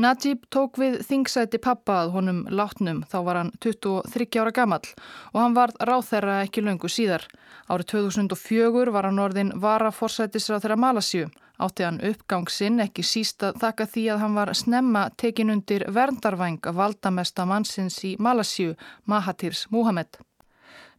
Najib 0.00 0.44
tók 0.54 0.78
við 0.78 1.00
þingsæti 1.04 1.58
pappa 1.60 1.96
að 2.04 2.12
honum 2.14 2.40
látnum, 2.48 3.02
þá 3.10 3.16
var 3.26 3.38
hann 3.40 3.50
23 3.60 4.38
ára 4.40 4.52
gammal 4.54 4.84
og 5.32 5.38
hann 5.42 5.56
varð 5.58 5.80
ráþerra 5.82 6.38
ekki 6.46 6.62
löngu 6.62 6.88
síðar. 6.88 7.26
Árið 7.68 7.90
2004 7.96 8.94
var 8.94 9.10
hann 9.10 9.18
orðin 9.18 9.52
varaforsætisráð 9.60 10.64
þeirra 10.64 10.78
Malasíu. 10.86 11.28
Átti 11.60 11.84
hann 11.84 12.00
uppgang 12.06 12.48
sinn 12.48 12.80
ekki 12.80 13.04
síst 13.04 13.44
að 13.44 13.58
þakka 13.60 13.88
því 13.92 14.06
að 14.14 14.22
hann 14.24 14.38
var 14.38 14.54
snemma 14.56 15.04
tekin 15.20 15.52
undir 15.52 15.84
verndarvæng 15.92 16.62
að 16.64 16.80
valdamesta 16.80 17.44
mannsins 17.44 18.00
í 18.06 18.16
Malasíu, 18.16 18.78
Mahatirs 19.04 19.66
Muhammed. 19.74 20.22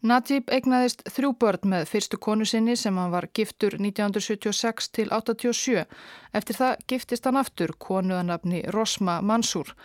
Najib 0.01 0.47
egnaðist 0.49 1.03
þrjú 1.13 1.35
börn 1.37 1.67
með 1.75 1.83
fyrstu 1.91 2.17
konu 2.17 2.45
sinni 2.49 2.73
sem 2.79 2.95
hann 2.97 3.11
var 3.13 3.27
giftur 3.37 3.75
1976 3.77 4.89
til 4.97 5.05
87. 5.13 5.83
Eftir 6.33 6.57
það 6.57 6.81
giftist 6.89 7.29
hann 7.29 7.37
aftur 7.37 7.75
konuðanabni 7.77 8.63
Rosma 8.73 9.19
Mansur. 9.21 9.75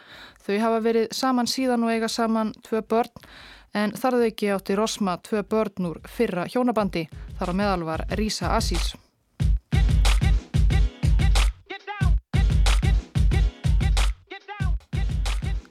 Þau 0.40 0.56
hafa 0.64 0.80
verið 0.88 1.12
saman 1.12 1.52
síðan 1.52 1.84
og 1.84 1.92
eiga 1.92 2.08
saman 2.08 2.56
tvö 2.64 2.80
börn 2.88 3.26
en 3.76 3.92
þarðu 3.92 4.30
ekki 4.30 4.54
átti 4.56 4.80
Rosma 4.80 5.20
tvö 5.20 5.44
börn 5.44 5.90
úr 5.92 6.00
fyrra 6.08 6.48
hjónabandi. 6.48 7.10
Þar 7.36 7.52
á 7.52 7.54
meðal 7.60 7.84
var 7.84 8.08
Rísa 8.16 8.56
Asís. 8.56 8.94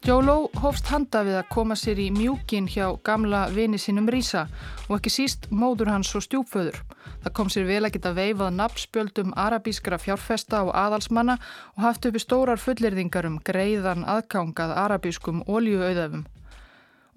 Jóló 0.06 0.52
hófst 0.62 0.86
handa 0.94 1.24
við 1.26 1.40
að 1.40 1.48
koma 1.50 1.74
sér 1.74 1.98
í 1.98 2.12
mjúkin 2.14 2.68
hjá 2.70 2.92
gamla 3.08 3.48
vini 3.50 3.80
sínum 3.82 4.06
Rísa 4.14 4.44
og 4.86 5.00
ekki 5.00 5.10
síst 5.10 5.48
móður 5.50 5.90
hans 5.90 6.12
og 6.14 6.22
stjúpföður. 6.22 6.78
Það 7.24 7.34
kom 7.40 7.50
sér 7.50 7.66
vel 7.66 7.80
að 7.88 7.96
geta 7.96 8.12
veifað 8.14 8.54
nafnspjöldum 8.60 9.34
arabískra 9.34 9.98
fjárfesta 9.98 10.62
og 10.68 10.76
aðalsmanna 10.78 11.40
og 11.74 11.84
haft 11.88 12.06
uppi 12.06 12.22
stórar 12.22 12.62
fullirðingar 12.62 13.26
um 13.26 13.42
greiðan 13.42 14.06
aðgangað 14.06 14.78
arabískum 14.84 15.42
ólíuauðafum. 15.50 16.28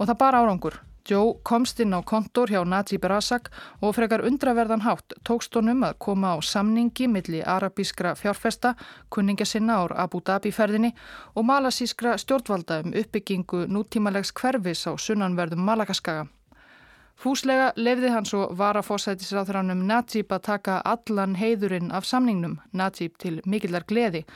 Og 0.00 0.08
það 0.08 0.20
bar 0.24 0.40
árangur. 0.40 0.80
Joe 1.08 1.40
komst 1.42 1.80
inn 1.80 1.94
á 1.96 2.04
kontor 2.04 2.50
hjá 2.52 2.60
Najib 2.68 3.04
Razak 3.08 3.48
og 3.80 3.94
frekar 3.96 4.20
undraverðan 4.28 4.82
hátt 4.84 5.14
tókst 5.24 5.54
honum 5.56 5.86
að 5.86 5.94
koma 6.04 6.34
á 6.36 6.38
samningi 6.44 7.06
milli 7.08 7.40
arabískra 7.40 8.12
fjárfesta, 8.12 8.74
kunninga 9.08 9.46
sinna 9.48 9.78
ár 9.80 9.94
Abu 9.96 10.20
Dhabi 10.20 10.52
ferðinni 10.52 10.90
og 11.34 11.46
malasískra 11.48 12.18
stjórnvalda 12.20 12.82
um 12.84 12.92
uppbyggingu 12.92 13.64
nútímalegs 13.72 14.34
hverfis 14.36 14.84
á 14.84 14.92
sunnanverðum 15.00 15.64
Malakaskaga. 15.64 16.26
Fúslega 17.16 17.72
lefði 17.76 18.12
hann 18.12 18.28
svo 18.28 18.44
varafósætisráþránum 18.58 19.86
Najib 19.88 20.28
að 20.30 20.44
taka 20.50 20.76
allan 20.84 21.38
heiðurinn 21.40 21.90
af 21.90 22.04
samningnum, 22.04 22.60
Najib 22.72 23.16
til 23.18 23.40
mikillar 23.46 23.88
gleði. 23.88 24.26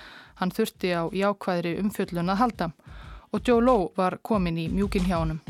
Hann 0.41 0.51
þurfti 0.51 0.97
á 0.97 1.05
jákvæðri 1.13 1.77
umfjöllun 1.85 2.33
að 2.33 2.41
halda 2.41 2.73
og 3.33 3.41
Joe 3.49 3.61
Lowe 3.61 3.93
var 3.97 4.19
komin 4.23 4.59
í 4.59 4.67
mjúkin 4.73 5.07
hjá 5.07 5.21
honum. 5.21 5.41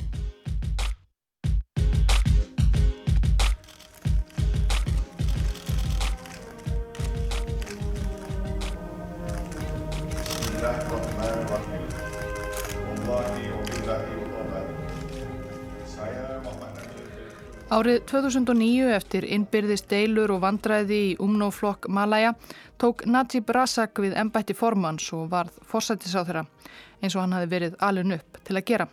Árið 17.73 18.03
2009 18.11 18.91
eftir 18.93 19.25
innbyrðist 19.33 19.87
deilur 19.89 20.35
og 20.35 20.43
vandræði 20.43 20.99
í 21.07 21.13
umnóflokk 21.25 21.87
Malaja 21.89 22.35
tók 22.77 23.07
Najib 23.09 23.49
Razak 23.57 23.97
við 24.05 24.13
ennbætti 24.21 24.53
formans 24.53 25.07
og 25.17 25.31
varð 25.33 25.57
fórsættisáþurra 25.71 26.43
eins 27.01 27.17
og 27.17 27.23
hann 27.23 27.33
hafi 27.33 27.49
verið 27.55 27.79
alun 27.81 28.19
upp 28.19 28.43
til 28.45 28.59
að 28.61 28.67
gera. 28.69 28.89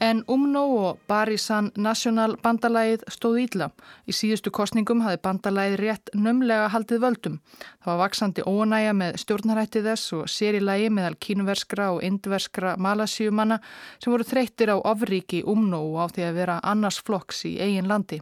En 0.00 0.24
UMNO 0.28 0.62
og 0.76 0.98
Barisan 1.08 1.70
National 1.76 2.34
bandalægið 2.44 3.06
stóð 3.08 3.38
ídla. 3.46 3.68
Í 4.04 4.12
síðustu 4.12 4.50
kostningum 4.52 5.00
hafi 5.00 5.16
bandalægið 5.24 5.76
rétt 5.80 6.12
nömlega 6.12 6.66
haldið 6.74 7.00
völdum. 7.00 7.38
Það 7.80 7.88
var 7.88 8.02
vaksandi 8.02 8.44
ónæja 8.44 8.92
með 8.92 9.16
stjórnarætti 9.22 9.80
þess 9.86 10.12
og 10.18 10.28
sérilægi 10.28 10.90
meðal 10.92 11.16
kínuverskra 11.16 11.88
og 11.94 12.04
indverskra 12.04 12.74
malasíumanna 12.76 13.58
sem 13.96 14.12
voru 14.12 14.28
þreyttir 14.28 14.74
á 14.74 14.76
ofríki 14.76 15.40
UMNO 15.48 15.80
og 15.94 15.98
á 16.04 16.06
því 16.12 16.28
að 16.28 16.38
vera 16.42 16.60
annars 16.62 17.00
flokks 17.00 17.46
í 17.48 17.56
eigin 17.56 17.88
landi. 17.88 18.20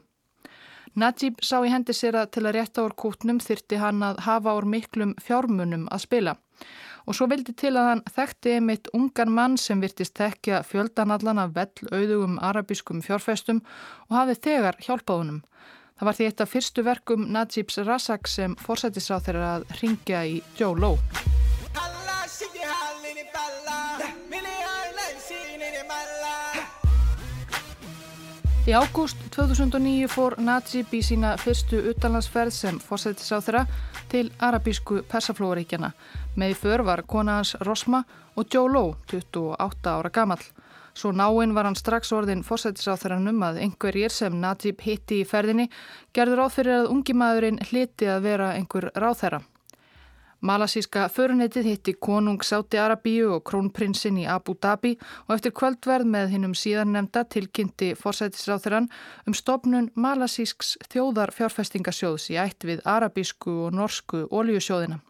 Najib 0.94 1.42
sá 1.42 1.58
í 1.58 1.74
hendi 1.74 1.90
sér 1.90 2.20
að 2.22 2.36
til 2.36 2.46
að 2.46 2.54
rétta 2.54 2.86
úr 2.86 2.94
kútnum 2.94 3.42
þyrti 3.42 3.82
hann 3.82 3.98
að 4.06 4.22
hafa 4.28 4.54
úr 4.54 4.70
miklum 4.76 5.18
fjármunum 5.18 5.88
að 5.90 6.06
spila 6.06 6.38
og 7.04 7.16
svo 7.16 7.28
vildi 7.30 7.54
til 7.56 7.74
að 7.76 7.88
hann 7.90 8.02
þekkti 8.16 8.56
einmitt 8.56 8.90
ungan 8.96 9.32
mann 9.34 9.56
sem 9.60 9.82
virtist 9.84 10.16
þekkja 10.18 10.62
fjöldanallan 10.68 11.42
af 11.44 11.54
vell 11.56 11.90
auðugum 11.92 12.38
arabískum 12.40 13.04
fjárfestum 13.04 13.62
og 14.08 14.18
hafið 14.18 14.42
þegar 14.48 14.80
hjálpaðunum. 14.86 15.42
Það 15.94 16.08
var 16.08 16.18
því 16.18 16.28
eitt 16.28 16.42
af 16.42 16.50
fyrstu 16.50 16.84
verkum 16.86 17.30
Najibs 17.36 17.78
Razak 17.86 18.28
sem 18.28 18.58
fórsættisráð 18.64 19.28
þeirra 19.28 19.54
að 19.60 19.70
ringja 19.82 20.26
í 20.26 20.40
Joe 20.58 20.74
Lowe. 20.74 21.43
Í 28.64 28.72
ágúst 28.72 29.18
2009 29.28 30.06
fór 30.08 30.38
Najib 30.40 30.92
í 30.96 31.02
sína 31.04 31.34
fyrstu 31.36 31.82
utanlandsferð 31.90 32.54
sem 32.56 32.78
fórsættisráð 32.80 33.44
þeirra 33.44 33.62
til 34.08 34.22
arabísku 34.40 35.02
persaflóaríkjana. 35.10 35.90
Með 36.40 36.54
í 36.54 36.56
för 36.62 36.84
var 36.88 37.02
kona 37.04 37.36
hans 37.42 37.52
Rosma 37.60 38.00
og 38.40 38.48
Joe 38.48 38.72
Lowe, 38.72 38.96
28 39.12 39.92
ára 39.92 40.08
gammal. 40.08 40.40
Svo 40.96 41.12
náinn 41.12 41.52
var 41.52 41.68
hann 41.68 41.76
strax 41.76 42.16
orðin 42.16 42.40
fórsættisáþaranum 42.48 43.44
að 43.44 43.60
einhverjir 43.66 44.16
sem 44.16 44.40
Najib 44.40 44.80
hitti 44.80 45.20
í 45.20 45.28
ferðinni 45.28 45.68
gerður 46.16 46.46
áfyrir 46.46 46.78
að 46.78 46.94
ungi 46.96 47.20
maðurinn 47.20 47.60
hliti 47.68 48.08
að 48.08 48.30
vera 48.30 48.54
einhver 48.56 48.94
ráþæra. 48.96 49.44
Malasíska 50.44 51.08
förunetið 51.08 51.64
hitti 51.64 51.92
konung 51.96 52.42
Sáti 52.44 52.76
Arabíu 52.76 53.30
og 53.32 53.46
krónprinsinn 53.48 54.18
í 54.20 54.26
Abu 54.28 54.52
Dhabi 54.60 54.90
og 55.24 55.38
eftir 55.38 55.54
kvöldverð 55.56 56.10
með 56.12 56.34
hinnum 56.34 56.52
síðan 56.52 56.92
nefnda 56.92 57.22
tilkynnti 57.32 57.88
forsætisráþurann 57.96 58.90
um 59.24 59.36
stopnun 59.38 59.88
Malasísks 59.96 60.74
þjóðar 60.92 61.32
fjárfestingasjóðs 61.32 62.28
í 62.34 62.38
ætt 62.44 62.68
við 62.68 62.84
arabísku 62.84 63.56
og 63.70 63.72
norsku 63.80 64.26
oljusjóðina. 64.28 65.00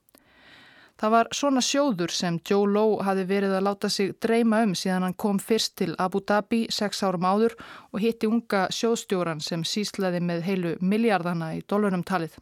Það 1.02 1.14
var 1.16 1.32
svona 1.34 1.66
sjóður 1.66 2.14
sem 2.14 2.38
Joe 2.38 2.70
Lowe 2.70 3.02
hafi 3.02 3.26
verið 3.26 3.58
að 3.58 3.66
láta 3.72 3.90
sig 3.90 4.14
dreyma 4.22 4.62
um 4.62 4.78
síðan 4.78 5.08
hann 5.08 5.18
kom 5.18 5.42
fyrst 5.42 5.74
til 5.82 5.96
Abu 5.98 6.22
Dhabi 6.22 6.68
sex 6.70 7.02
árum 7.02 7.26
áður 7.26 7.58
og 7.90 8.06
hitti 8.06 8.30
unga 8.30 8.68
sjóðstjóran 8.70 9.42
sem 9.42 9.66
síslaði 9.66 10.22
með 10.22 10.46
heilu 10.46 10.76
miljardana 10.78 11.56
í 11.58 11.64
dólarum 11.66 12.06
talið. 12.06 12.38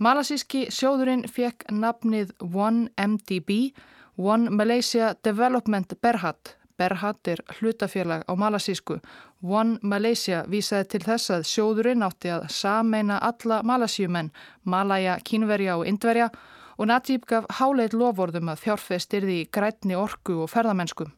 Malasíski 0.00 0.62
sjóðurinn 0.72 1.26
fekk 1.28 1.66
nafnið 1.76 2.30
1MDB, 2.40 3.74
One 4.16 4.48
Malaysia 4.48 5.10
Development 5.24 5.92
Berhad, 6.00 6.54
Berhad 6.80 7.28
er 7.28 7.42
hlutafélag 7.58 8.24
á 8.24 8.32
malasísku. 8.32 8.96
One 9.44 9.76
Malaysia 9.82 10.46
vísaði 10.48 10.86
til 10.94 11.02
þess 11.04 11.34
að 11.34 11.44
sjóðurinn 11.50 12.06
átti 12.06 12.32
að 12.32 12.48
sameina 12.48 13.18
alla 13.20 13.60
malasíumenn, 13.60 14.32
Malaya, 14.64 15.18
Kínverja 15.20 15.76
og 15.76 15.84
Indverja 15.84 16.30
og 16.78 16.88
Najib 16.88 17.28
gaf 17.28 17.44
háleit 17.60 17.92
lovorðum 17.92 18.48
að 18.48 18.64
fjárfestirði 18.64 19.38
í 19.42 19.46
grætni 19.52 20.00
orku 20.00 20.40
og 20.46 20.48
ferðamennskum. 20.54 21.12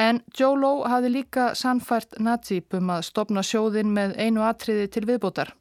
En 0.00 0.24
Joe 0.32 0.56
Lowe 0.56 0.88
hafði 0.88 1.12
líka 1.20 1.52
sannfært 1.52 2.16
Najib 2.16 2.80
um 2.80 2.96
að 2.96 3.08
stopna 3.12 3.44
sjóðin 3.44 3.92
með 3.92 4.16
einu 4.16 4.48
atriði 4.48 4.88
til 4.88 5.04
viðbótar. 5.04 5.57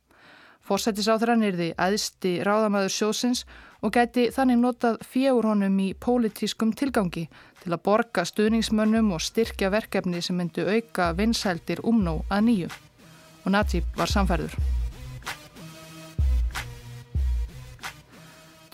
Forsættisáþrann 0.67 1.45
er 1.47 1.55
því 1.55 1.67
aðsti 1.79 2.31
ráðamæður 2.43 2.91
sjóðsins 2.91 3.43
og 3.79 3.93
gæti 3.95 4.25
þannig 4.35 4.57
notað 4.59 4.97
fjögur 5.07 5.47
honum 5.53 5.77
í 5.79 5.93
pólitískum 5.95 6.73
tilgangi 6.75 7.27
til 7.61 7.71
að 7.71 7.83
borga 7.85 8.25
stuðningsmönnum 8.27 9.13
og 9.15 9.23
styrkja 9.23 9.71
verkefni 9.71 10.19
sem 10.21 10.35
myndu 10.35 10.65
auka 10.67 11.13
vinsældir 11.15 11.79
umnó 11.87 12.17
að 12.27 12.43
nýju. 12.49 12.73
Og 13.45 13.55
Najib 13.55 13.87
var 13.95 14.11
samfærður. 14.11 14.57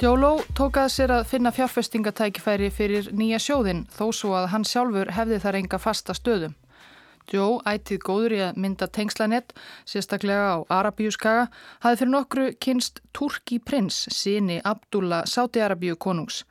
Jóló 0.02 0.34
tók 0.58 0.82
að 0.82 0.90
sér 0.92 1.12
að 1.16 1.30
finna 1.30 1.54
fjárfestingatækifæri 1.56 2.74
fyrir 2.74 3.06
nýja 3.16 3.38
sjóðin 3.40 3.86
þó 3.94 4.10
svo 4.12 4.34
að 4.36 4.50
hann 4.52 4.66
sjálfur 4.68 5.14
hefði 5.16 5.38
þar 5.46 5.62
enga 5.62 5.80
fasta 5.80 6.18
stöðum. 6.18 6.58
Joe, 7.32 7.60
ætið 7.70 8.02
góður 8.04 8.36
í 8.36 8.40
að 8.48 8.58
mynda 8.64 8.88
tengslanett, 8.92 9.54
sérstaklega 9.86 10.56
á 10.56 10.58
Arabíuskaga, 10.82 11.48
hafði 11.84 12.02
fyrir 12.02 12.14
nokkru 12.14 12.48
kynst 12.60 13.00
Turki 13.16 13.60
prins, 13.60 14.04
síni 14.12 14.60
Abdullah 14.64 15.24
Sáti-Arabíu 15.30 15.96
konungs. 15.96 16.44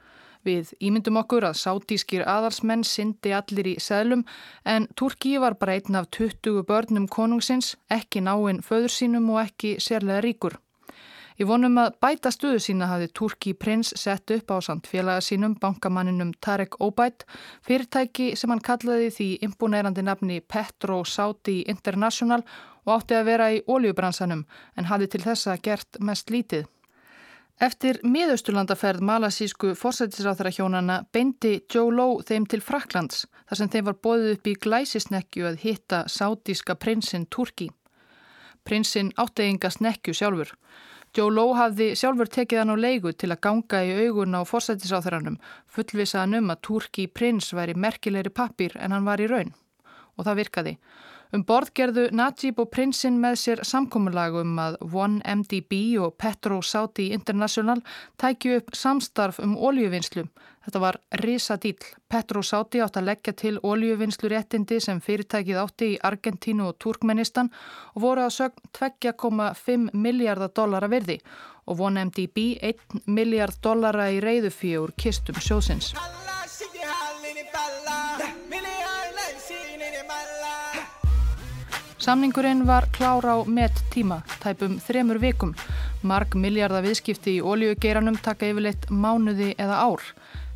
Við 0.43 0.73
ímyndum 0.83 1.21
okkur 1.21 1.47
að 1.47 1.61
sátískir 1.61 2.25
aðalsmenn 2.27 2.83
syndi 2.87 3.31
allir 3.37 3.69
í 3.73 3.77
seglum 3.79 4.25
en 4.67 4.89
Turki 4.99 5.37
var 5.39 5.55
bara 5.61 5.77
einn 5.79 5.99
af 6.01 6.11
20 6.17 6.65
börnum 6.67 7.07
konungsins, 7.07 7.77
ekki 7.87 8.25
náinn 8.27 8.63
föður 8.67 8.97
sínum 8.97 9.31
og 9.37 9.45
ekki 9.45 9.77
sérlega 9.79 10.25
ríkur. 10.27 10.59
Í 11.41 11.47
vonum 11.49 11.79
að 11.81 11.95
bæta 12.03 12.33
stöðu 12.35 12.61
sína 12.61 12.89
hafði 12.91 13.09
Turki 13.17 13.55
prins 13.55 13.93
sett 13.97 14.31
upp 14.35 14.53
á 14.53 14.57
samt 14.65 14.91
félaga 14.91 15.23
sínum 15.25 15.55
bankamanninum 15.61 16.35
Tarek 16.41 16.81
Obaid, 16.85 17.25
fyrirtæki 17.65 18.33
sem 18.37 18.53
hann 18.53 18.61
kallaði 18.61 19.09
því 19.17 19.31
imponerandi 19.49 20.05
nafni 20.05 20.41
Petro 20.41 21.03
Saudi 21.05 21.63
International 21.73 22.43
og 22.85 22.95
átti 22.99 23.17
að 23.17 23.29
vera 23.31 23.51
í 23.55 23.65
óljubransanum 23.67 24.45
en 24.77 24.91
hafði 24.91 25.13
til 25.15 25.25
þessa 25.25 25.59
gert 25.63 26.01
mest 26.01 26.31
lítið. 26.31 26.69
Eftir 27.63 28.01
miðausturlandaferð 28.03 29.05
malasísku 29.07 29.77
fórsættisráþara 29.79 30.51
hjónana 30.51 30.97
beindi 31.15 31.61
Joe 31.71 31.93
Lowe 31.95 32.25
þeim 32.27 32.49
til 32.51 32.59
Fraklands 32.65 33.27
þar 33.47 33.61
sem 33.61 33.71
þeim 33.71 33.87
var 33.87 33.99
bóðið 34.03 34.33
upp 34.37 34.49
í 34.51 34.55
glæsisnekju 34.65 35.47
að 35.47 35.61
hitta 35.63 36.01
sátíska 36.11 36.75
prinsinn 36.75 37.29
Turki. 37.31 37.69
Prinsinn 38.67 39.13
átti 39.21 39.47
enga 39.47 39.71
snekju 39.71 40.15
sjálfur. 40.17 40.51
Joe 41.13 41.29
Lowe 41.29 41.53
hafði 41.59 41.91
sjálfur 41.93 42.31
tekið 42.33 42.63
hann 42.63 42.73
á 42.73 42.77
leigu 42.81 43.11
til 43.13 43.29
að 43.35 43.43
ganga 43.45 43.83
í 43.85 43.91
augun 44.07 44.33
á 44.33 44.49
forsættisáþurannum, 44.49 45.35
fullvisaðan 45.69 46.39
um 46.39 46.53
að 46.55 46.63
Turki 46.65 47.05
prins 47.05 47.51
væri 47.53 47.75
merkilegri 47.77 48.33
pappir 48.33 48.79
en 48.81 48.97
hann 48.97 49.05
var 49.05 49.21
í 49.21 49.27
raun. 49.29 49.53
Og 50.17 50.25
það 50.25 50.39
virkaði. 50.41 50.73
Um 51.33 51.47
borð 51.49 51.71
gerðu 51.73 52.03
Najib 52.13 52.59
og 52.61 52.69
prinsinn 52.75 53.15
með 53.21 53.39
sér 53.41 53.61
samkómulag 53.65 54.35
um 54.43 54.59
að 54.61 54.75
One 54.93 55.23
MDB 55.25 55.79
og 56.05 56.19
Petro 56.21 56.59
Saudi 56.61 57.07
International 57.17 57.81
tækju 58.21 58.59
upp 58.61 58.75
samstarf 58.77 59.39
um 59.41 59.55
óljuvinslu. 59.57 60.27
Þetta 60.67 60.83
var 60.83 60.99
risa 61.23 61.57
dýl. 61.57 61.81
Petro 62.13 62.43
Saudi 62.45 62.83
átt 62.85 62.99
að 63.01 63.09
leggja 63.09 63.33
til 63.33 63.55
óljuvinslu 63.65 64.29
réttindi 64.29 64.77
sem 64.85 65.01
fyrirtækið 65.01 65.63
átti 65.63 65.89
í 65.95 65.99
Argentínu 66.05 66.69
og 66.69 66.77
Turkmenistan 66.85 67.49
og 67.95 68.05
voru 68.05 68.27
að 68.27 68.37
sögn 68.37 68.69
2,5 68.77 69.89
miljardar 69.97 70.53
dollara 70.53 70.93
virði 70.93 71.23
og 71.65 71.81
One 71.81 72.11
MDB 72.11 72.59
1 72.61 73.09
miljard 73.09 73.57
dollara 73.65 74.11
í 74.13 74.21
reyðufíur 74.21 74.93
kistum 75.01 75.41
sjósins. 75.41 75.95
Samningurinn 82.03 82.67
var 82.67 82.89
klár 82.91 83.23
á 83.23 83.47
met 83.47 83.71
tíma, 83.95 84.25
tæpum 84.43 84.81
þremur 84.83 85.21
vikum. 85.23 85.53
Marg 86.03 86.35
miljardar 86.35 86.83
viðskipti 86.83 87.37
í 87.37 87.43
ólíugeiranum 87.47 88.17
taka 88.19 88.49
yfirleitt 88.51 88.89
mánuði 88.91 89.53
eða 89.55 89.77
ár. 89.87 90.03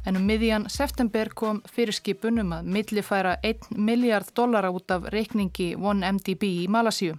En 0.03 0.19
um 0.19 0.27
miðjan 0.27 0.67
september 0.67 1.31
kom 1.39 1.61
fyrirskipun 1.71 2.43
um 2.43 2.51
að 2.57 2.67
millifæra 2.75 3.37
1 3.47 3.71
miljard 3.79 4.35
dollara 4.35 4.73
út 4.75 4.91
af 4.91 5.07
reikningi 5.15 5.77
1MDB 5.79 6.51
í 6.65 6.67
Malasíu. 6.67 7.15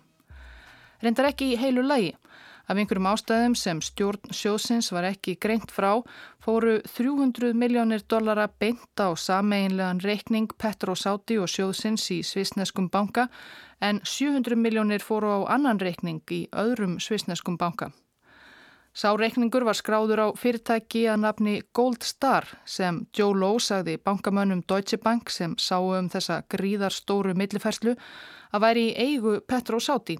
Reyndar 1.00 1.30
ekki 1.32 1.54
í 1.54 1.62
heilu 1.64 1.88
lægi. 1.88 2.18
Af 2.68 2.76
einhverjum 2.76 3.06
ástæðum 3.08 3.54
sem 3.56 3.80
stjórn 3.80 4.34
sjóðsins 4.36 4.90
var 4.92 5.06
ekki 5.08 5.38
greint 5.40 5.70
frá 5.72 6.02
fóru 6.44 6.74
300 6.84 7.54
miljónir 7.56 8.02
dollara 8.12 8.50
beint 8.60 9.00
á 9.00 9.16
sameinlegan 9.16 10.02
reikning 10.04 10.52
Petro 10.60 10.92
Sáti 11.00 11.38
og 11.40 11.48
sjóðsins 11.48 12.10
í 12.12 12.18
svisneskum 12.28 12.90
banka 12.92 13.30
en 13.80 14.02
700 14.04 14.60
miljónir 14.60 15.00
fóru 15.00 15.32
á 15.32 15.40
annan 15.56 15.80
reikning 15.80 16.20
í 16.28 16.42
öðrum 16.52 16.98
svisneskum 17.00 17.56
banka. 17.56 17.94
Sá 18.92 19.14
reikningur 19.16 19.64
var 19.64 19.78
skráður 19.78 20.26
á 20.26 20.28
fyrirtæki 20.36 21.06
að 21.08 21.22
nafni 21.24 21.56
Gold 21.72 22.04
Star 22.04 22.50
sem 22.66 23.06
Joe 23.16 23.32
Lowe 23.32 23.64
sagði 23.64 23.96
bankamönnum 23.96 24.66
Deutsche 24.68 25.00
Bank 25.00 25.32
sem 25.32 25.56
sáu 25.56 25.94
um 25.96 26.12
þessa 26.12 26.42
gríðarstóru 26.52 27.38
millifærslu 27.38 27.96
að 28.52 28.64
væri 28.66 28.88
í 28.90 28.96
eigu 29.08 29.38
Petro 29.48 29.80
Sáti 29.80 30.18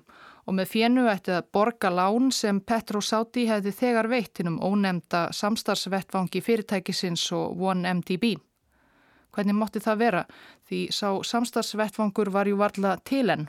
og 0.48 0.56
með 0.56 0.70
fjennu 0.72 1.06
ætti 1.12 1.34
að 1.36 1.50
borga 1.54 1.92
lán 1.92 2.32
sem 2.32 2.62
Petro 2.64 3.02
Sáti 3.04 3.46
hefði 3.50 3.74
þegar 3.76 4.08
veitt 4.12 4.40
innum 4.40 4.62
ónemnda 4.64 5.28
samstarfsvettvangi 5.36 6.42
fyrirtækisins 6.44 7.26
og 7.36 7.60
OneMDB. 7.68 8.38
Hvernig 9.36 9.58
mótti 9.58 9.84
það 9.84 10.00
vera 10.00 10.24
því 10.70 10.80
sá 10.96 11.10
samstarfsvettvangur 11.30 12.32
var 12.32 12.48
ju 12.48 12.56
varla 12.58 12.96
til 13.04 13.28
enn. 13.30 13.48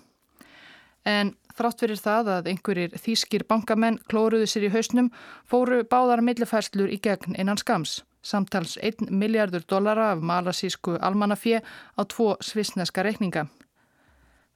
En 1.06 1.30
þrátt 1.54 1.80
fyrir 1.80 2.02
það 2.02 2.32
að 2.34 2.50
einhverjir 2.52 2.98
þýskir 2.98 3.46
bankamenn 3.48 4.00
klóruðu 4.10 4.48
sér 4.50 4.66
í 4.66 4.72
hausnum 4.74 5.12
fóru 5.48 5.84
báðar 5.86 6.20
millifærslur 6.26 6.90
í 6.90 6.98
gegn 7.00 7.38
innan 7.38 7.62
skams. 7.62 8.02
Samtals 8.22 8.74
1 8.82 9.06
miljardur 9.14 9.62
dollara 9.70 10.10
af 10.12 10.26
malasísku 10.26 10.98
almannafje 10.98 11.62
á 11.62 12.02
tvo 12.10 12.34
svisneska 12.42 13.06
reikninga. 13.06 13.46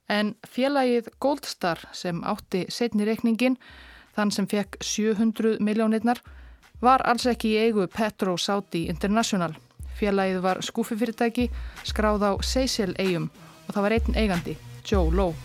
En 0.09 0.35
félagið 0.49 1.09
Goldstar 1.23 1.81
sem 1.93 2.23
átti 2.25 2.67
setni 2.69 3.07
reikningin, 3.09 3.57
þann 4.17 4.33
sem 4.35 4.47
fekk 4.47 4.81
700 4.83 5.61
miljónirnar, 5.61 6.21
var 6.83 7.05
alls 7.07 7.27
ekki 7.31 7.55
í 7.55 7.61
eigu 7.69 7.87
Petro 7.87 8.37
Saudi 8.37 8.89
International. 8.91 9.55
Félagið 9.99 10.41
var 10.43 10.63
skúfifyrirtæki, 10.67 11.49
skráð 11.87 12.27
á 12.27 12.33
Seychelles 12.43 12.99
eigum 12.99 13.31
og 13.69 13.75
það 13.75 13.83
var 13.87 13.95
einn 13.97 14.19
eigandi, 14.19 14.57
Joe 14.85 15.11
Lowe. 15.15 15.37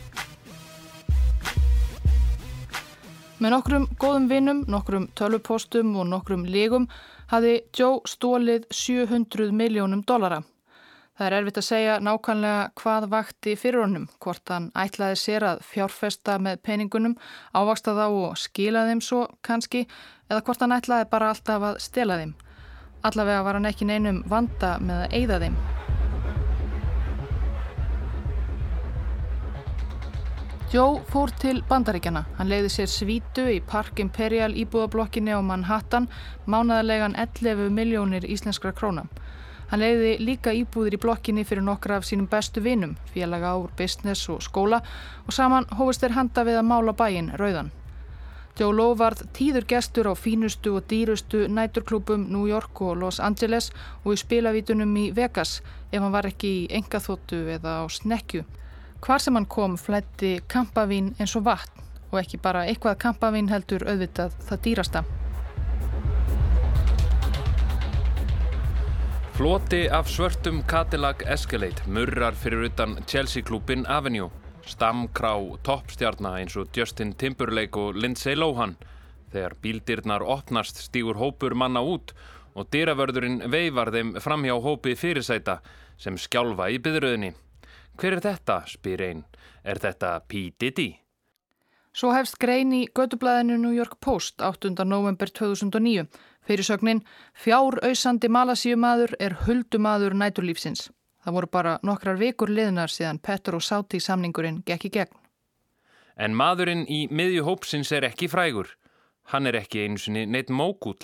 Með 3.37 3.53
nokkrum 3.53 3.83
góðum 4.01 4.25
vinnum, 4.31 4.63
nokkrum 4.65 5.11
tölvupostum 5.13 5.93
og 6.01 6.07
nokkrum 6.09 6.47
legum 6.49 6.87
hafi 7.29 7.59
Joe 7.77 8.01
stólið 8.09 8.65
700 8.73 9.51
miljónum 9.53 10.01
dollara. 10.01 10.41
Það 11.17 11.25
er 11.27 11.33
erfitt 11.33 11.57
að 11.57 11.65
segja 11.65 11.93
nákvæmlega 12.05 12.65
hvað 12.77 13.05
vakti 13.09 13.55
fyrir 13.57 13.81
honum, 13.81 14.03
hvort 14.21 14.51
hann 14.53 14.67
ætlaði 14.77 15.15
sér 15.17 15.45
að 15.47 15.63
fjárfesta 15.65 16.35
með 16.37 16.59
peningunum, 16.67 17.15
ávaksta 17.57 17.95
þá 17.97 18.03
og 18.05 18.35
skila 18.37 18.83
þeim 18.85 19.01
svo 19.01 19.23
kannski, 19.41 19.87
eða 20.29 20.43
hvort 20.45 20.61
hann 20.61 20.75
ætlaði 20.77 21.07
bara 21.09 21.31
alltaf 21.33 21.65
að 21.71 21.81
stela 21.81 22.19
þeim. 22.21 22.35
Allavega 23.09 23.41
var 23.47 23.57
hann 23.57 23.65
ekki 23.65 23.89
neinum 23.89 24.21
vanda 24.29 24.75
með 24.77 25.07
að 25.07 25.17
eigða 25.17 25.41
þeim. 25.47 25.57
Joe 30.67 31.01
fór 31.09 31.31
til 31.41 31.63
bandaríkjana. 31.65 32.27
Hann 32.37 32.49
leiði 32.51 32.69
sér 32.75 32.89
svítu 32.93 33.47
í 33.49 33.61
Park 33.65 34.03
Imperial 34.03 34.51
íbúðablokkinni 34.53 35.33
á 35.33 35.41
Manhattan, 35.41 36.11
mánaðarlegan 36.45 37.17
11 37.17 37.71
miljónir 37.73 38.27
íslenskra 38.27 38.75
króna. 38.75 39.07
Hann 39.67 39.81
leiði 39.83 40.13
líka 40.23 40.53
íbúðir 40.55 40.95
í 40.95 41.01
blokkinni 41.03 41.43
fyrir 41.47 41.65
nokkra 41.65 41.97
af 41.99 42.05
sínum 42.07 42.29
bestu 42.31 42.61
vinum, 42.63 42.95
félaga 43.11 43.51
ár, 43.51 43.73
business 43.77 44.29
og 44.31 44.39
skóla 44.45 44.79
og 45.25 45.35
saman 45.35 45.67
hófist 45.75 46.05
þeir 46.05 46.15
handa 46.15 46.45
við 46.47 46.61
að 46.61 46.69
mála 46.69 46.95
bæin 46.95 47.33
rauðan. 47.35 47.73
Joe 48.57 48.73
Lowe 48.73 48.95
varð 48.97 49.19
tíður 49.37 49.67
gestur 49.69 50.07
á 50.09 50.17
fínustu 50.17 50.71
og 50.79 50.87
dýrustu 50.89 51.43
næturklúpum 51.51 52.23
New 52.31 52.47
York 52.49 52.81
og 52.81 52.95
Los 52.97 53.19
Angeles 53.19 53.69
og 54.03 54.15
í 54.15 54.21
spilavítunum 54.23 54.95
í 54.97 55.11
Vegas 55.13 55.59
ef 55.91 55.99
hann 55.99 56.15
var 56.15 56.25
ekki 56.31 56.53
í 56.63 56.65
engaþóttu 56.79 57.43
eða 57.59 57.83
á 57.83 57.85
snekju. 57.85 58.47
Hvar 59.03 59.21
sem 59.21 59.37
hann 59.37 59.45
kom 59.45 59.77
flætti 59.77 60.39
kampavín 60.49 61.13
eins 61.19 61.35
og 61.37 61.45
vatn 61.51 61.85
og 62.09 62.19
ekki 62.23 62.41
bara 62.41 62.65
eitthvað 62.65 63.01
kampavín 63.03 63.51
heldur 63.51 63.85
auðvitað 63.85 64.33
það 64.47 64.63
dýrasta. 64.65 65.05
Floti 69.37 69.85
af 69.89 70.07
svörtum 70.09 70.63
Cadillac 70.63 71.21
Escalade 71.25 71.83
murrar 71.85 72.33
fyrir 72.33 72.63
utan 72.65 72.97
Chelsea-klúpin 73.07 73.85
Avenue. 73.85 74.31
Stamkrá 74.65 75.35
toppstjarnar 75.63 76.39
eins 76.39 76.55
og 76.57 76.73
Justin 76.77 77.13
Timberlake 77.13 77.77
og 77.77 77.95
Lindsay 77.95 78.33
Lohan. 78.33 78.73
Þegar 79.29 79.53
bíldirnar 79.61 80.25
opnast 80.25 80.81
stígur 80.81 81.21
hópur 81.21 81.53
manna 81.53 81.85
út 81.85 82.15
og 82.55 82.71
dyravörðurinn 82.73 83.43
veifar 83.51 83.93
þeim 83.93 84.15
framhjá 84.17 84.57
hópi 84.57 84.95
fyrirsæta 84.97 85.59
sem 86.01 86.17
skjálfa 86.17 86.71
í 86.73 86.81
byðröðinni. 86.81 87.35
Hver 87.93 88.17
er 88.17 88.23
þetta, 88.25 88.63
spyr 88.65 89.03
einn. 89.05 89.25
Er 89.63 89.77
þetta 89.77 90.17
P. 90.25 90.49
Diddy? 90.57 90.95
Svo 91.93 92.09
hefst 92.13 92.39
grein 92.41 92.73
í 92.73 92.87
gödublaðinu 92.89 93.55
New 93.57 93.73
York 93.73 93.99
Post 94.01 94.41
8. 94.41 94.73
november 94.85 95.29
2009 95.29 96.09
Fyrirsögnin 96.47 97.01
Fjárauðsandi 97.35 98.29
malasíumadur 98.31 99.17
er 99.19 99.35
huldumadur 99.43 100.15
næturlífsins. 100.15 100.87
Það 101.23 101.35
voru 101.35 101.49
bara 101.51 101.73
nokkrar 101.83 102.15
vikur 102.21 102.47
liðnar 102.47 102.91
síðan 102.93 103.19
Pettur 103.19 103.57
og 103.57 103.65
Sáti 103.65 103.99
samningurinn 103.99 104.61
gekk 104.63 104.85
í 104.87 104.91
gegn. 104.95 105.17
En 106.15 106.37
maðurinn 106.39 106.85
í 106.87 107.05
miðjuhópsins 107.11 107.91
er 107.91 108.07
ekki 108.07 108.29
frægur. 108.31 108.69
Hann 109.33 109.49
er 109.51 109.59
ekki 109.59 109.83
einu 109.83 109.99
sinni 109.99 110.23
neitt 110.25 110.47
mókull. 110.47 111.01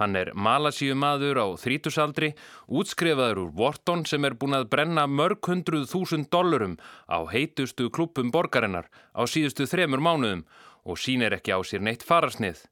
Hann 0.00 0.16
er 0.16 0.30
malasíumadur 0.32 1.36
á 1.36 1.46
þrítusaldri, 1.58 2.32
útskrifaður 2.70 3.42
úr 3.42 3.52
Wharton 3.60 4.06
sem 4.06 4.24
er 4.24 4.38
búin 4.40 4.56
að 4.56 4.70
brenna 4.72 5.04
mörg 5.10 5.44
hundruð 5.50 5.84
þúsund 5.90 6.30
dollurum 6.32 6.78
á 7.10 7.28
heitustu 7.28 7.90
klúpum 7.90 8.32
borgarinnar 8.32 8.88
á 9.12 9.26
síðustu 9.26 9.66
þremur 9.68 10.00
mánuðum 10.00 10.46
og 10.88 11.02
sínir 11.02 11.34
ekki 11.36 11.52
á 11.52 11.60
sér 11.60 11.84
neitt 11.84 12.06
fararsnið. 12.06 12.62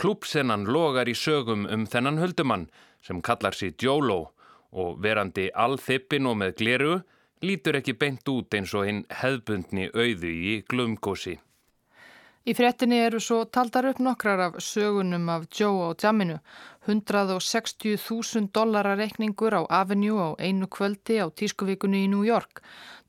Klúpsennan 0.00 0.64
logar 0.66 1.08
í 1.08 1.14
sögum 1.14 1.66
um 1.70 1.86
þennan 1.86 2.20
höldumann 2.22 2.68
sem 3.04 3.20
kallar 3.22 3.56
sér 3.56 3.74
Jolo 3.80 4.32
og 4.72 5.02
verandi 5.04 5.50
alþippin 5.52 6.26
og 6.30 6.38
með 6.40 6.54
gleru 6.60 6.98
lítur 7.42 7.78
ekki 7.78 7.94
beint 7.98 8.28
út 8.30 8.54
eins 8.54 8.72
og 8.74 8.86
hinn 8.88 9.04
hefbundni 9.22 9.88
auðu 9.92 10.30
í 10.30 10.60
glumgósi. 10.68 11.38
Í 12.42 12.54
fréttinni 12.58 12.98
eru 12.98 13.20
svo 13.22 13.44
taldar 13.46 13.86
upp 13.92 14.00
nokkrar 14.02 14.40
af 14.48 14.56
sögunum 14.58 15.28
af 15.30 15.44
Joe 15.54 15.90
og 15.90 16.02
Jaminu. 16.02 16.40
160.000 16.86 18.48
dollara 18.54 18.96
reikningur 18.98 19.54
á 19.54 19.62
Avenue 19.70 20.18
á 20.18 20.28
einu 20.42 20.66
kvöldi 20.66 21.22
á 21.22 21.30
tískuvíkunni 21.30 22.04
í 22.04 22.08
New 22.10 22.24
York. 22.26 22.58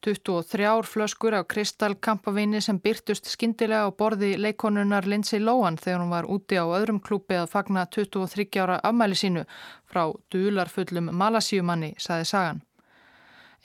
23 0.06 0.84
flöskur 0.86 1.34
af 1.34 1.48
kristalkampavinni 1.48 2.62
sem 2.62 2.78
byrtust 2.78 3.26
skindilega 3.34 3.88
á 3.88 3.92
borði 3.98 4.36
leikonunar 4.38 5.08
Lindsay 5.10 5.40
Lohan 5.40 5.80
þegar 5.82 6.04
hún 6.04 6.14
var 6.14 6.30
úti 6.30 6.60
á 6.62 6.70
öðrum 6.70 7.00
klúpi 7.02 7.40
að 7.40 7.50
fagna 7.56 7.88
23 7.88 8.62
ára 8.62 8.78
afmæli 8.84 9.18
sínu 9.18 9.46
frá 9.90 10.06
dularfullum 10.30 11.10
malasíumanni, 11.10 11.96
saði 11.98 12.30
sagan. 12.30 12.62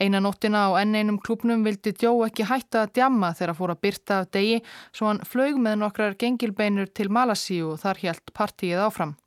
Einan 0.01 0.23
nóttina 0.23 0.71
á 0.71 0.81
enn 0.81 0.95
einum 0.95 1.19
klúpnum 1.19 1.65
vildi 1.67 1.93
Djó 1.93 2.15
ekki 2.25 2.47
hætta 2.49 2.87
að 2.87 2.93
djamma 2.97 3.35
þegar 3.35 3.57
fór 3.61 3.73
að 3.75 3.83
byrta 3.85 4.21
af 4.23 4.33
degi 4.33 4.61
svo 4.89 5.11
hann 5.11 5.25
flög 5.27 5.59
með 5.61 5.81
nokkrar 5.83 6.15
gengilbeinur 6.17 6.89
til 6.95 7.11
Malasíu 7.11 7.75
og 7.75 7.81
þar 7.83 8.07
helt 8.07 8.31
partíið 8.33 8.87
áfram. 8.89 9.19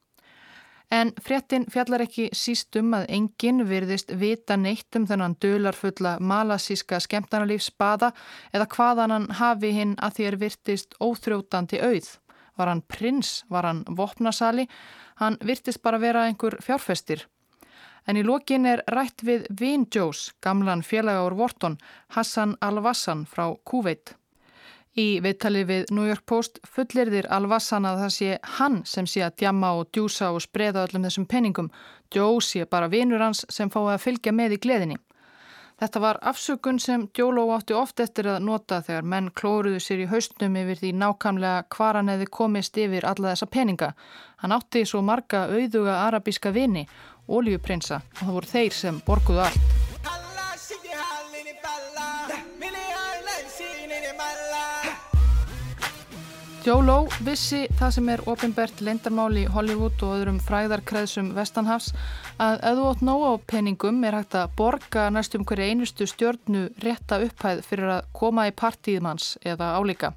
En 0.92 1.14
fréttin 1.24 1.64
fjallar 1.72 2.04
ekki 2.04 2.26
síst 2.36 2.76
um 2.76 2.92
að 2.98 3.06
enginn 3.16 3.64
virðist 3.70 4.10
vita 4.20 4.58
neitt 4.60 4.98
um 5.00 5.06
þennan 5.08 5.38
dölarfulla 5.40 6.18
malasíska 6.20 7.00
skemmtarnalífsbada 7.00 8.12
eða 8.52 8.68
hvaðan 8.76 9.16
hann 9.16 9.30
hafi 9.40 9.72
hinn 9.78 9.96
að 10.04 10.18
þér 10.20 10.40
virtist 10.44 10.98
óþrjótandi 11.00 11.80
auð. 11.80 12.10
Var 12.60 12.68
hann 12.68 12.84
prins? 12.92 13.46
Var 13.48 13.70
hann 13.70 13.86
vopnasali? 13.88 14.68
Hann 15.24 15.40
virtist 15.40 15.82
bara 15.82 16.02
vera 16.02 16.26
einhver 16.28 16.60
fjárfestir. 16.60 17.24
En 18.04 18.18
í 18.18 18.24
lokin 18.26 18.66
er 18.66 18.84
rætt 18.92 19.24
við 19.24 19.46
Vin 19.60 19.86
Jós, 19.96 20.32
gamlan 20.44 20.82
félaga 20.84 21.24
úr 21.28 21.38
Vorton, 21.38 21.78
Hassan 22.18 22.58
Al-Vassan 22.60 23.28
frá 23.30 23.48
Kuveit. 23.64 24.18
Í 25.00 25.22
viðtali 25.24 25.62
við 25.64 25.92
New 25.96 26.04
York 26.04 26.26
Post 26.28 26.58
fullir 26.68 27.08
þér 27.14 27.30
Al-Vassan 27.32 27.86
að 27.88 28.02
það 28.02 28.10
sé 28.18 28.32
hann 28.58 28.82
sem 28.84 29.06
sé 29.08 29.22
að 29.24 29.38
djamma 29.40 29.70
og 29.80 29.88
djúsa 29.96 30.34
og 30.36 30.44
spreða 30.44 30.84
öllum 30.84 31.06
þessum 31.08 31.28
penningum. 31.32 31.70
Joe 32.12 32.42
sé 32.44 32.66
bara 32.68 32.90
vinur 32.92 33.24
hans 33.24 33.46
sem 33.48 33.72
fái 33.72 33.94
að 33.94 34.04
fylgja 34.04 34.36
með 34.36 34.58
í 34.58 34.62
gleðinni. 34.66 34.98
Þetta 35.82 36.00
var 36.04 36.20
afsökun 36.22 36.78
sem 36.78 37.08
Jóló 37.18 37.48
átti 37.56 37.74
oft 37.74 38.04
eftir 38.04 38.28
að 38.30 38.44
nota 38.46 38.84
þegar 38.86 39.08
menn 39.14 39.32
klóruðu 39.32 39.80
sér 39.82 40.04
í 40.04 40.10
haustnum 40.12 40.60
yfir 40.60 40.78
því 40.84 40.92
nákamlega 41.00 41.64
hvar 41.74 41.98
hann 41.98 42.12
hefði 42.12 42.28
komist 42.38 42.78
yfir 42.78 43.08
alla 43.08 43.32
þessa 43.32 43.48
peninga. 43.50 43.94
Hann 44.44 44.54
átti 44.54 44.84
svo 44.86 45.02
marga 45.02 45.48
auðuga 45.48 46.02
arabíska 46.04 46.52
vini, 46.54 46.84
oljuprinsa 47.32 48.04
og 48.04 48.26
það 48.26 48.36
voru 48.38 48.52
þeir 48.54 48.78
sem 48.84 49.02
borguðu 49.08 49.48
allt. 49.48 49.81
Joe 56.62 56.84
Lowe 56.86 57.10
vissi 57.26 57.64
það 57.80 57.94
sem 57.96 58.10
er 58.14 58.22
ofinbært 58.30 58.84
leindarmál 58.86 59.34
í 59.42 59.48
Hollywood 59.50 60.04
og 60.06 60.12
öðrum 60.14 60.36
fræðarkreðsum 60.46 61.32
Vestanhafs 61.34 61.88
að 62.38 62.60
ef 62.70 62.78
þú 62.78 62.84
átt 62.92 63.02
nóg 63.08 63.24
á 63.26 63.34
peningum 63.50 64.04
er 64.06 64.20
hægt 64.20 64.38
að 64.38 64.54
borga 64.60 65.08
næstum 65.10 65.42
hverja 65.50 65.72
einustu 65.72 66.06
stjórnu 66.06 66.68
rétta 66.86 67.18
upphæð 67.26 67.64
fyrir 67.66 67.96
að 67.96 68.12
koma 68.14 68.46
í 68.46 68.54
partíðmanns 68.54 69.40
eða 69.42 69.72
álíka. 69.82 70.14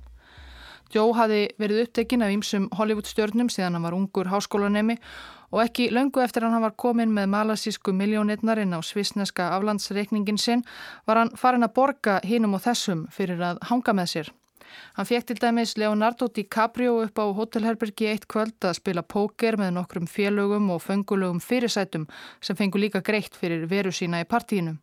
Joe 0.93 1.17
hafi 1.17 1.41
verið 1.57 1.87
upptekinn 1.87 2.27
af 2.29 2.37
ýmsum 2.37 2.69
Hollywood 2.77 3.09
stjórnum 3.09 3.49
síðan 3.49 3.79
hann 3.79 3.89
var 3.89 3.97
ungur 3.97 4.29
háskólanemi 4.29 5.01
og 5.49 5.65
ekki 5.65 5.89
löngu 5.97 6.21
eftir 6.21 6.45
hann 6.45 6.61
var 6.61 6.77
komin 6.77 7.17
með 7.17 7.33
malasísku 7.39 7.97
miljónirnarinn 7.97 8.77
á 8.77 8.85
svisneska 8.85 9.49
aflandsreikningin 9.57 10.37
sinn 10.37 10.69
var 11.09 11.25
hann 11.25 11.37
farin 11.41 11.65
að 11.65 11.77
borga 11.81 12.21
hinum 12.21 12.61
og 12.61 12.67
þessum 12.69 13.09
fyrir 13.09 13.41
að 13.41 13.65
hanga 13.73 13.97
með 13.97 14.17
sér. 14.19 14.35
Hann 14.96 15.09
fekk 15.09 15.29
til 15.29 15.40
dæmis 15.42 15.77
Leonardo 15.81 16.29
DiCaprio 16.29 16.96
upp 17.05 17.18
á 17.18 17.27
Hotelherbergi 17.38 18.09
eitt 18.12 18.29
kvöld 18.31 18.57
að 18.61 18.79
spila 18.81 19.03
póker 19.03 19.59
með 19.61 19.77
nokkrum 19.79 20.09
félögum 20.11 20.70
og 20.74 20.83
fengulögum 20.83 21.42
fyrirsætum 21.42 22.09
sem 22.40 22.57
fengu 22.57 22.81
líka 22.81 23.03
greitt 23.05 23.37
fyrir 23.37 23.68
veru 23.70 23.92
sína 23.92 24.22
í 24.24 24.29
partíinu. 24.29 24.77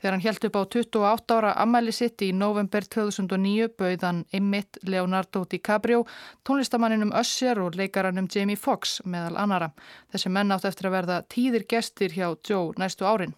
Þegar 0.00 0.14
hann 0.14 0.24
held 0.24 0.44
upp 0.48 0.56
á 0.58 0.62
28 0.64 1.36
ára 1.36 1.52
ammæli 1.62 1.92
sitt 1.94 2.22
í 2.22 2.30
november 2.36 2.86
2009 2.96 3.70
bauðan 3.78 4.24
Emmett 4.38 4.78
Leonardo 4.82 5.44
DiCaprio 5.50 6.04
tónlistamanninum 6.46 7.14
Usher 7.20 7.62
og 7.64 7.78
leikaranum 7.80 8.28
Jamie 8.34 8.60
Foxx 8.60 9.00
meðal 9.04 9.38
annara. 9.40 9.70
Þessi 10.12 10.34
menn 10.36 10.52
átt 10.54 10.68
eftir 10.68 10.90
að 10.90 10.98
verða 10.98 11.22
tíðir 11.36 11.66
gestir 11.70 12.14
hjá 12.14 12.28
Joe 12.48 12.74
næstu 12.80 13.08
árin. 13.08 13.34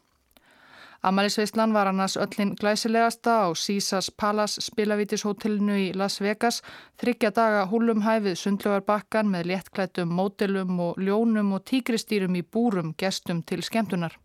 Amalisveislan 1.03 1.73
var 1.73 1.87
annars 1.87 2.17
öllin 2.17 2.55
glæsilegasta 2.61 3.31
á 3.45 3.47
Caesars 3.55 4.11
Palace 4.11 4.61
spilavítishotellinu 4.61 5.77
í 5.77 5.87
Las 5.95 6.21
Vegas, 6.21 6.63
þryggja 7.01 7.31
daga 7.31 7.65
húlumhæfið 7.71 8.39
sundlögarbakkan 8.41 9.31
með 9.31 9.51
léttklættum 9.53 10.13
mótelum 10.13 10.81
og 10.81 11.01
ljónum 11.01 11.53
og 11.53 11.65
tíkristýrum 11.69 12.37
í 12.41 12.43
búrum 12.43 12.95
gestum 12.99 13.43
til 13.43 13.63
skemmtunar. 13.63 14.17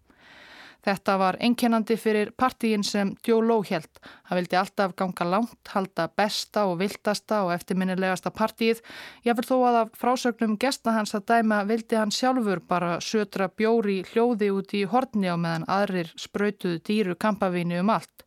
Þetta 0.81 1.17
var 1.21 1.37
einkennandi 1.45 1.95
fyrir 1.99 2.31
partíin 2.37 2.83
sem 2.83 3.11
Joe 3.27 3.43
Lowe 3.45 3.67
held. 3.69 3.99
Hann 4.29 4.39
vildi 4.39 4.57
alltaf 4.57 4.95
ganga 4.97 5.27
langt, 5.29 5.59
halda 5.75 6.07
besta 6.17 6.65
og 6.69 6.79
viltasta 6.79 7.43
og 7.45 7.53
eftirminnilegasta 7.53 8.31
partíið. 8.33 8.81
Ég 9.27 9.37
vil 9.37 9.45
þó 9.45 9.57
að 9.69 9.79
af 9.83 9.93
frásögnum 10.01 10.57
gesta 10.57 10.95
hans 10.95 11.13
að 11.13 11.27
dæma 11.33 11.61
vildi 11.69 11.99
hann 11.99 12.13
sjálfur 12.15 12.63
bara 12.65 12.97
södra 12.97 13.51
bjóri 13.53 14.01
hljóði 14.09 14.49
út 14.57 14.73
í 14.73 14.83
hortni 14.89 15.29
á 15.29 15.37
meðan 15.37 15.69
aðrir 15.69 16.09
spröytuðu 16.17 16.81
dýru 16.81 17.15
kampavínu 17.15 17.83
um 17.83 17.93
allt. 17.93 18.25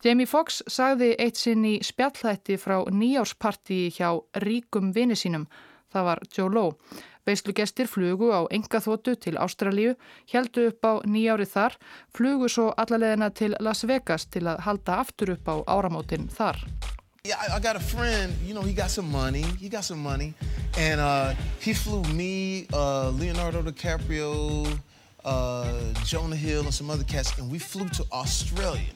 Jamie 0.00 0.24
Foxx 0.24 0.62
sagði 0.64 1.10
eitt 1.20 1.36
sinn 1.36 1.64
í 1.68 1.74
spjallhætti 1.84 2.56
frá 2.56 2.78
nýjárspartíi 2.88 3.90
hjá 3.92 4.14
ríkum 4.40 4.94
vini 4.96 5.12
sínum. 5.12 5.44
Það 5.92 6.06
var 6.06 6.22
Joe 6.32 6.48
Lowe. 6.54 7.00
Veislugestir 7.26 7.88
flugu 7.88 8.30
á 8.32 8.46
engaþótu 8.50 9.16
til 9.20 9.36
Ástralíu, 9.36 9.96
heldu 10.32 10.68
upp 10.70 10.84
á 10.84 10.92
nýjári 11.04 11.46
þar, 11.46 11.76
flugu 12.16 12.48
svo 12.48 12.70
allalegina 12.76 13.30
til 13.30 13.56
Las 13.60 13.84
Vegas 13.84 14.26
til 14.26 14.46
að 14.48 14.64
halda 14.66 15.00
aftur 15.04 15.36
upp 15.36 15.48
á 15.48 15.56
áramótin 15.68 16.28
þar. 16.28 16.64
Yeah, 17.22 17.36
I, 17.36 17.58
I 17.58 17.60
friend, 17.78 18.32
you 18.46 18.54
know, 18.54 18.64
money, 19.94 20.34
and 20.78 21.00
uh, 21.00 21.34
me, 22.14 22.66
uh, 22.72 23.10
Leonardo 23.10 23.60
DiCaprio, 23.60 24.66
uh, 25.24 25.92
Jonah 26.04 26.36
Hill, 26.36 26.62
and 26.62 26.74
some 26.74 26.90
other 26.90 27.04
cats, 27.04 27.38
and 27.38 27.50
we 27.50 27.58
flew 27.58 27.88
to 27.90 28.04
Australia, 28.12 28.92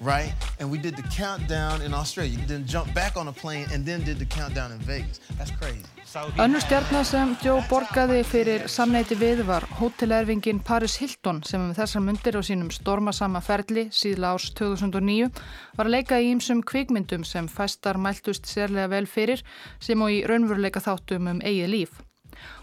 right? 0.00 0.32
And 0.60 0.70
we 0.70 0.78
did 0.78 0.96
the 0.96 1.02
countdown 1.02 1.82
in 1.82 1.94
Australia, 1.94 2.38
then 2.46 2.66
jumped 2.66 2.94
back 2.94 3.16
on 3.16 3.28
a 3.28 3.32
plane, 3.32 3.66
and 3.72 3.84
then 3.84 4.04
did 4.04 4.18
the 4.18 4.26
countdown 4.26 4.72
in 4.72 4.78
Vegas. 4.78 5.20
That's 5.38 5.50
crazy. 5.50 5.84
Önnur 6.14 6.62
stjarnar 6.62 7.02
sem 7.08 7.32
Joe 7.42 7.62
borgaði 7.66 8.20
fyrir 8.22 8.68
samneiti 8.70 9.16
við 9.18 9.40
var 9.48 9.64
hótelerfingin 9.80 10.60
Paris 10.62 10.94
Hilton 11.00 11.40
sem 11.42 11.58
með 11.58 11.80
þessar 11.80 12.04
myndir 12.06 12.38
á 12.38 12.42
sínum 12.46 12.70
stormasama 12.70 13.42
ferli 13.42 13.88
síðla 13.90 14.36
árs 14.36 14.52
2009 14.54 15.32
var 15.74 15.88
að 15.88 15.94
leika 15.96 16.22
í 16.22 16.30
ýmsum 16.36 16.62
kvikmyndum 16.62 17.26
sem 17.26 17.50
fæstar 17.50 17.98
mæltust 17.98 18.46
sérlega 18.46 18.92
vel 18.94 19.10
fyrir 19.10 19.42
sem 19.82 20.06
og 20.06 20.14
í 20.14 20.22
raunveruleika 20.28 20.84
þáttum 20.84 21.32
um 21.34 21.42
eigið 21.42 21.72
líf. 21.72 22.02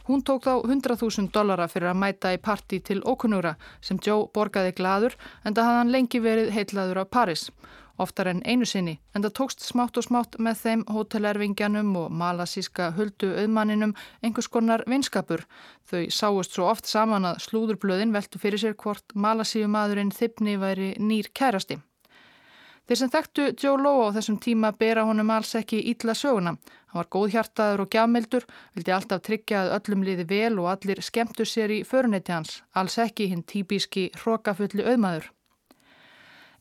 Hún 0.08 0.24
tók 0.26 0.46
þá 0.48 0.54
100.000 0.66 1.30
dollara 1.34 1.68
fyrir 1.72 1.92
að 1.92 2.02
mæta 2.02 2.34
í 2.34 2.40
parti 2.42 2.80
til 2.80 3.02
ókunnura 3.06 3.56
sem 3.82 4.00
Joe 4.02 4.30
borgaði 4.34 4.74
gladur 4.78 5.18
en 5.46 5.54
það 5.54 5.68
hafði 5.68 5.80
hann 5.82 5.94
lengi 5.96 6.24
verið 6.24 6.52
heitlaður 6.56 7.04
af 7.04 7.12
Paris. 7.14 7.50
Oftar 8.02 8.32
en 8.32 8.42
einu 8.50 8.66
sinni 8.66 8.96
en 9.14 9.22
það 9.22 9.36
tókst 9.38 9.66
smátt 9.66 10.00
og 10.00 10.08
smátt 10.08 10.38
með 10.42 10.64
þeim 10.64 10.84
hótelervingjanum 10.90 11.92
og 12.02 12.16
malasíska 12.22 12.90
huldu 12.98 13.30
auðmanninum 13.44 13.94
einhvers 14.24 14.50
konar 14.50 14.86
vinskapur. 14.90 15.46
Þau 15.86 16.10
sáust 16.10 16.58
svo 16.58 16.72
oft 16.72 16.90
saman 16.90 17.28
að 17.30 17.44
slúðurblöðin 17.46 18.16
veltu 18.16 18.42
fyrir 18.42 18.64
sér 18.64 18.78
hvort 18.80 19.14
malasíumadurinn 19.14 20.16
þippni 20.16 20.58
væri 20.62 20.94
nýr 20.98 21.30
kærasti. 21.38 21.82
Þeir 22.92 23.00
sem 23.00 23.12
þekktu 23.12 23.44
Joe 23.56 23.80
Lowe 23.80 24.08
á 24.12 24.16
þessum 24.18 24.38
tíma 24.44 24.70
bera 24.76 25.06
honum 25.08 25.30
alls 25.32 25.54
ekki 25.56 25.78
ítla 25.94 26.12
söguna. 26.12 26.52
Hann 26.92 27.00
var 27.00 27.08
góðhjartaður 27.16 27.86
og 27.86 27.94
gjafmildur, 27.96 28.44
vildi 28.76 28.92
alltaf 28.92 29.22
tryggja 29.24 29.62
að 29.62 29.72
öllum 29.78 30.04
liði 30.04 30.26
vel 30.28 30.58
og 30.60 30.68
allir 30.74 31.00
skemmtu 31.00 31.48
sér 31.48 31.72
í 31.72 31.78
förunetti 31.88 32.36
hans, 32.36 32.58
alls 32.76 33.00
ekki 33.00 33.30
hinn 33.32 33.46
típiski 33.48 34.10
hrókafulli 34.20 34.84
auðmaður. 34.84 35.32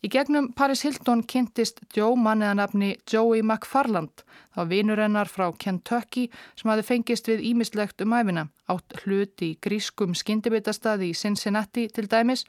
Í 0.00 0.08
gegnum 0.08 0.46
Paris 0.56 0.80
Hilton 0.86 1.20
kynntist 1.28 1.82
Joe 1.92 2.14
manniða 2.16 2.54
nafni 2.56 2.94
Joey 3.12 3.42
McFarland. 3.44 4.22
Var 4.56 4.68
vinur 4.70 5.02
hennar 5.02 5.28
frá 5.28 5.50
Kentucky 5.60 6.22
sem 6.56 6.70
hafi 6.72 6.86
fengist 6.88 7.28
við 7.28 7.42
ímislegt 7.50 8.00
um 8.00 8.14
æfina. 8.16 8.46
Átt 8.72 8.96
hlut 9.02 9.44
í 9.44 9.50
grískum 9.60 10.16
skyndibitastadi 10.16 11.10
í 11.12 11.18
Cincinnati 11.20 11.84
til 11.92 12.08
dæmis 12.08 12.46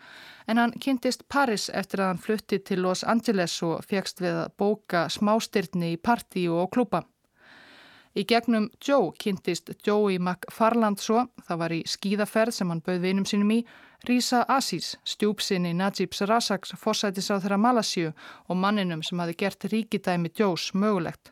en 0.47 0.63
hann 0.63 0.77
kynntist 0.79 1.27
Paris 1.27 1.67
eftir 1.75 2.05
að 2.05 2.13
hann 2.13 2.23
flutti 2.23 2.61
til 2.63 2.85
Los 2.85 3.03
Angeles 3.03 3.57
og 3.67 3.83
fegst 3.83 4.23
við 4.23 4.45
að 4.45 4.55
bóka 4.55 5.09
smástyrni 5.11 5.97
í 5.97 5.99
partí 5.99 6.47
og 6.47 6.71
klúpa. 6.71 7.03
Í 8.11 8.25
gegnum 8.27 8.67
Joe 8.83 9.13
kynntist 9.15 9.71
Joey 9.87 10.17
McFarland 10.19 10.99
svo, 10.99 11.29
það 11.47 11.59
var 11.61 11.75
í 11.75 11.81
skíðaferð 11.87 12.57
sem 12.57 12.71
hann 12.73 12.83
bauð 12.83 13.05
vinum 13.05 13.27
sínum 13.27 13.53
í, 13.55 13.61
Risa 14.03 14.41
Aziz, 14.49 14.95
stjúpsinni 15.05 15.71
Najib 15.77 16.15
Sarasaks 16.17 16.73
fórsætis 16.81 17.29
á 17.31 17.37
þeirra 17.37 17.59
Malasíu 17.61 18.11
og 18.49 18.57
manninum 18.57 19.03
sem 19.05 19.21
hafi 19.21 19.37
gert 19.37 19.67
ríkidæmi 19.71 20.33
Joes 20.35 20.73
mögulegt. 20.73 21.31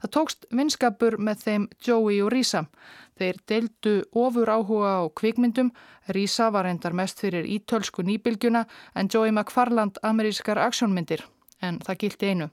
Það 0.00 0.12
tókst 0.16 0.46
vinskapur 0.56 1.16
með 1.20 1.42
þeim 1.44 1.66
Joey 1.84 2.20
og 2.24 2.30
Risa. 2.32 2.62
Þeir 3.18 3.40
deildu 3.50 3.96
ofur 4.16 4.48
áhuga 4.48 4.94
á 4.96 5.02
kvikmyndum. 5.12 5.74
Risa 6.14 6.48
var 6.54 6.70
endar 6.70 6.94
mest 6.96 7.20
fyrir 7.20 7.44
ítölsku 7.44 8.06
nýbylgjuna 8.06 8.64
en 8.94 9.10
Joey 9.12 9.32
McFarland 9.34 10.00
amerískar 10.02 10.60
aksjónmyndir. 10.68 11.26
En 11.60 11.78
það 11.84 11.98
gildi 12.04 12.30
einu. 12.32 12.50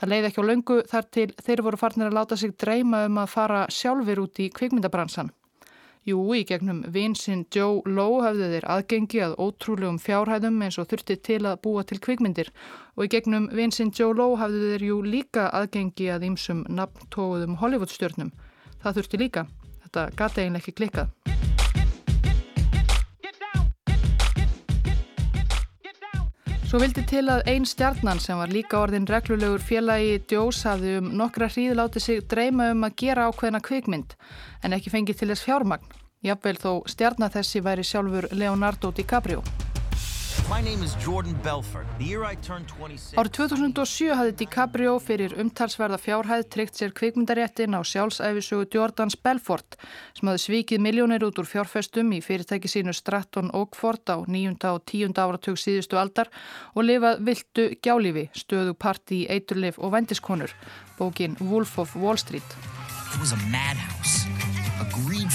Það 0.00 0.12
leiði 0.12 0.28
ekki 0.30 0.44
á 0.44 0.48
löngu 0.50 0.76
þar 0.90 1.08
til 1.12 1.26
þeir 1.46 1.62
voru 1.66 1.80
farnir 1.80 2.10
að 2.10 2.18
láta 2.18 2.38
sig 2.40 2.54
dreyma 2.56 3.04
um 3.08 3.18
að 3.20 3.32
fara 3.32 3.64
sjálfur 3.72 4.22
út 4.24 4.40
í 4.40 4.48
kvikmyndabransan. 4.56 5.32
Jú, 6.06 6.20
í 6.38 6.44
gegnum 6.46 6.84
vinsinn 6.94 7.42
Joe 7.50 7.80
Lowe 7.90 8.20
hafðu 8.22 8.46
þeir 8.52 8.66
aðgengi 8.70 9.22
að 9.26 9.34
ótrúlegum 9.42 9.98
fjárhæðum 9.98 10.60
eins 10.62 10.78
og 10.78 10.86
þurfti 10.92 11.16
til 11.28 11.40
að 11.42 11.58
búa 11.66 11.82
til 11.82 11.98
kvikmyndir 11.98 12.52
og 12.94 13.08
í 13.08 13.10
gegnum 13.16 13.48
vinsinn 13.50 13.90
Joe 13.90 14.14
Lowe 14.14 14.38
hafðu 14.38 14.70
þeir 14.76 14.86
jú 14.86 15.00
líka 15.02 15.48
aðgengi 15.50 16.06
að 16.14 16.28
ýmsum 16.30 16.62
nafntóðum 16.70 17.58
Hollywoodstjörnum. 17.58 18.30
Það 18.84 19.00
þurfti 19.00 19.22
líka. 19.24 19.48
Þetta 19.82 20.10
gata 20.14 20.44
eiginlega 20.44 20.62
ekki 20.62 20.78
klikkað. 20.78 21.15
Svo 26.66 26.80
vildi 26.82 27.04
til 27.06 27.28
að 27.30 27.44
einn 27.46 27.62
stjarnan 27.62 28.18
sem 28.18 28.40
var 28.40 28.50
líka 28.50 28.80
orðin 28.80 29.04
reglulegur 29.06 29.62
félagi 29.62 30.16
Djós 30.26 30.64
hafði 30.66 30.96
um 30.98 31.12
nokkra 31.20 31.46
hríð 31.46 31.76
látið 31.78 32.02
sig 32.02 32.24
dreyma 32.26 32.72
um 32.72 32.82
að 32.88 32.96
gera 33.04 33.28
ákveðna 33.30 33.60
kvikmynd 33.62 34.16
en 34.66 34.74
ekki 34.74 34.90
fengið 34.90 35.20
til 35.20 35.30
þess 35.30 35.46
fjármagn. 35.46 35.94
Jafnvel 36.26 36.58
þó 36.58 36.72
stjarnar 36.90 37.30
þessi 37.36 37.62
væri 37.62 37.86
sjálfur 37.86 38.26
Leonardo 38.34 38.90
DiCaprio. 38.90 39.46
Árið 40.46 40.82
2007 43.34 44.12
hafði 44.14 44.34
DiCaprio 44.38 44.92
fyrir 45.02 45.32
umtalsverða 45.42 45.98
fjárhæð 45.98 46.44
tryggt 46.54 46.78
sér 46.78 46.92
kvikmyndaréttin 46.94 47.74
á 47.74 47.82
sjálfsæfisugu 47.82 48.68
Jordans 48.70 49.18
Belfort 49.18 49.74
sem 50.14 50.30
hafði 50.30 50.42
svikið 50.44 50.84
miljónir 50.86 51.26
út 51.26 51.40
úr 51.42 51.48
fjárfestum 51.50 52.14
í 52.14 52.22
fyrirtæki 52.22 52.70
sínu 52.70 52.94
Stratton 52.94 53.50
Oakford 53.58 54.06
á 54.06 54.22
nýjunda 54.22 54.76
og 54.78 54.86
tíunda 54.86 55.26
áratug 55.26 55.58
síðustu 55.58 55.98
aldar 55.98 56.30
og 56.78 56.86
lifað 56.86 57.26
viltu 57.26 57.64
gjálífi, 57.82 58.30
stöðu 58.30 58.78
parti 58.78 59.24
í 59.24 59.28
eiturlif 59.34 59.82
og 59.82 59.98
vendiskonur, 59.98 60.54
bókin 60.94 61.34
Wolf 61.42 61.74
of 61.82 61.98
Wall 61.98 62.22
Street. 62.22 62.46
It 63.10 63.18
was 63.18 63.34
a 63.34 63.40
madhouse, 63.50 64.30
a 64.78 64.86
greed 64.94 65.26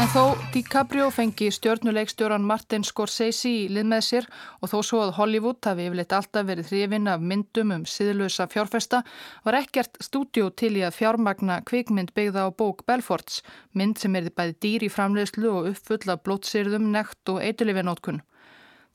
En 0.00 0.08
þó 0.14 0.22
DiCaprio 0.54 1.08
fengi 1.12 1.50
stjórnuleikstjóran 1.52 2.44
Martin 2.48 2.86
Scorsese 2.88 3.50
í 3.50 3.66
lið 3.68 3.88
með 3.90 4.06
sér 4.06 4.28
og 4.60 4.72
þó 4.72 4.76
svo 4.88 5.00
að 5.04 5.12
Hollywood 5.18 5.60
hafi 5.68 5.86
yfirleitt 5.90 6.14
alltaf 6.16 6.46
verið 6.48 6.70
hrifin 6.72 7.10
af 7.12 7.20
myndum 7.20 7.74
um 7.76 7.84
siðlösa 7.84 8.46
fjárfesta 8.48 9.02
var 9.44 9.58
ekkert 9.60 10.00
stúdjó 10.00 10.48
til 10.56 10.72
í 10.80 10.86
að 10.86 10.96
fjármagna 11.02 11.60
kvikmynd 11.68 12.14
byggða 12.16 12.48
á 12.48 12.50
bók 12.50 12.86
Belforts, 12.88 13.42
mynd 13.76 14.00
sem 14.00 14.16
erði 14.16 14.32
bæði 14.36 14.56
dýr 14.64 14.88
í 14.88 14.92
framleiðslu 14.92 15.52
og 15.52 15.70
uppfull 15.74 16.14
af 16.14 16.24
blótsýrðum, 16.24 16.88
nekt 16.96 17.28
og 17.28 17.42
eitulifinótkun. 17.44 18.22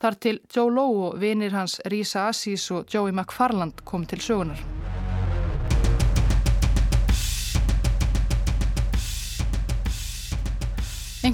Þar 0.01 0.19
til 0.21 0.39
Joe 0.53 0.73
Lowe 0.73 1.07
og 1.11 1.21
vinir 1.21 1.53
hans 1.57 1.79
Risa 1.85 2.27
Assis 2.31 2.69
og 2.71 2.89
Joey 2.93 3.13
McFarland 3.13 3.85
kom 3.85 4.05
til 4.05 4.21
sögunar. 4.21 4.76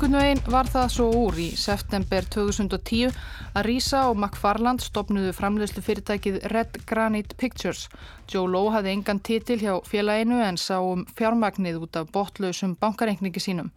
Einhvern 0.03 0.19
veginn 0.19 0.51
var 0.51 0.67
það 0.67 0.89
svo 0.91 1.05
úr 1.15 1.37
í 1.39 1.45
september 1.55 2.25
2010 2.27 3.13
að 3.55 3.63
Risa 3.69 4.01
og 4.09 4.17
McFarland 4.17 4.81
stopnuðu 4.83 5.29
framlegslu 5.31 5.79
fyrirtækið 5.79 6.41
Red 6.51 6.81
Granite 6.89 7.37
Pictures. 7.39 7.85
Joe 8.27 8.49
Lowe 8.51 8.73
hafði 8.73 8.97
engan 8.97 9.21
titil 9.23 9.61
hjá 9.61 9.77
félaginu 9.87 10.41
en 10.43 10.57
sá 10.59 10.81
um 10.83 11.05
fjármagnið 11.15 11.77
út 11.85 11.95
af 12.01 12.09
botlausum 12.11 12.73
bankareikningi 12.81 13.39
sínum. 13.39 13.69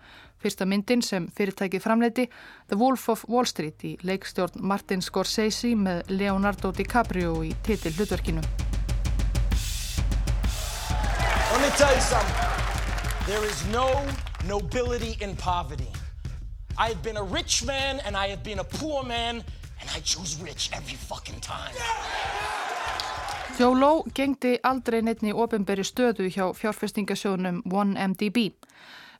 Fyrsta 0.43 0.67
myndin 0.67 1.05
sem 1.07 1.29
fyrirtækið 1.31 1.85
framleiti 1.85 2.25
The 2.73 2.79
Wolf 2.81 3.07
of 3.15 3.23
Wall 3.31 3.47
Street 3.47 3.85
í 3.87 3.93
leikstjórn 4.03 4.59
Martin 4.67 5.05
Scorsese 5.07 5.77
með 5.79 6.11
Leonardo 6.11 6.73
DiCaprio 6.75 7.37
í 7.47 7.53
titil 7.62 7.95
hlutverkinu. 8.01 8.43
Let 11.53 11.62
me 11.62 11.71
tell 11.79 11.95
you 11.95 12.03
something. 12.03 12.43
There 13.31 13.47
is 13.47 13.62
no 13.71 13.87
nobility 14.49 15.15
in 15.23 15.37
poverty. 15.37 15.87
I 16.79 16.89
have 16.89 17.03
been 17.03 17.17
a 17.17 17.23
rich 17.23 17.65
man 17.65 18.01
and 18.07 18.17
I 18.17 18.29
have 18.29 18.43
been 18.43 18.59
a 18.59 18.65
poor 18.65 19.03
man 19.03 19.37
and 19.81 19.91
I 19.97 20.01
choose 20.01 20.37
rich 20.43 20.71
every 20.73 20.97
fucking 20.97 21.41
time. 21.41 21.75
Lowe 23.59 24.05
gengdi 24.15 24.59
aldrei 24.62 25.01
neittni 25.03 25.33
ofinberi 25.33 25.85
stöðu 25.85 26.29
hjá 26.29 26.51
fjárfestingasjónum 26.53 27.62
1MDB. 27.65 28.51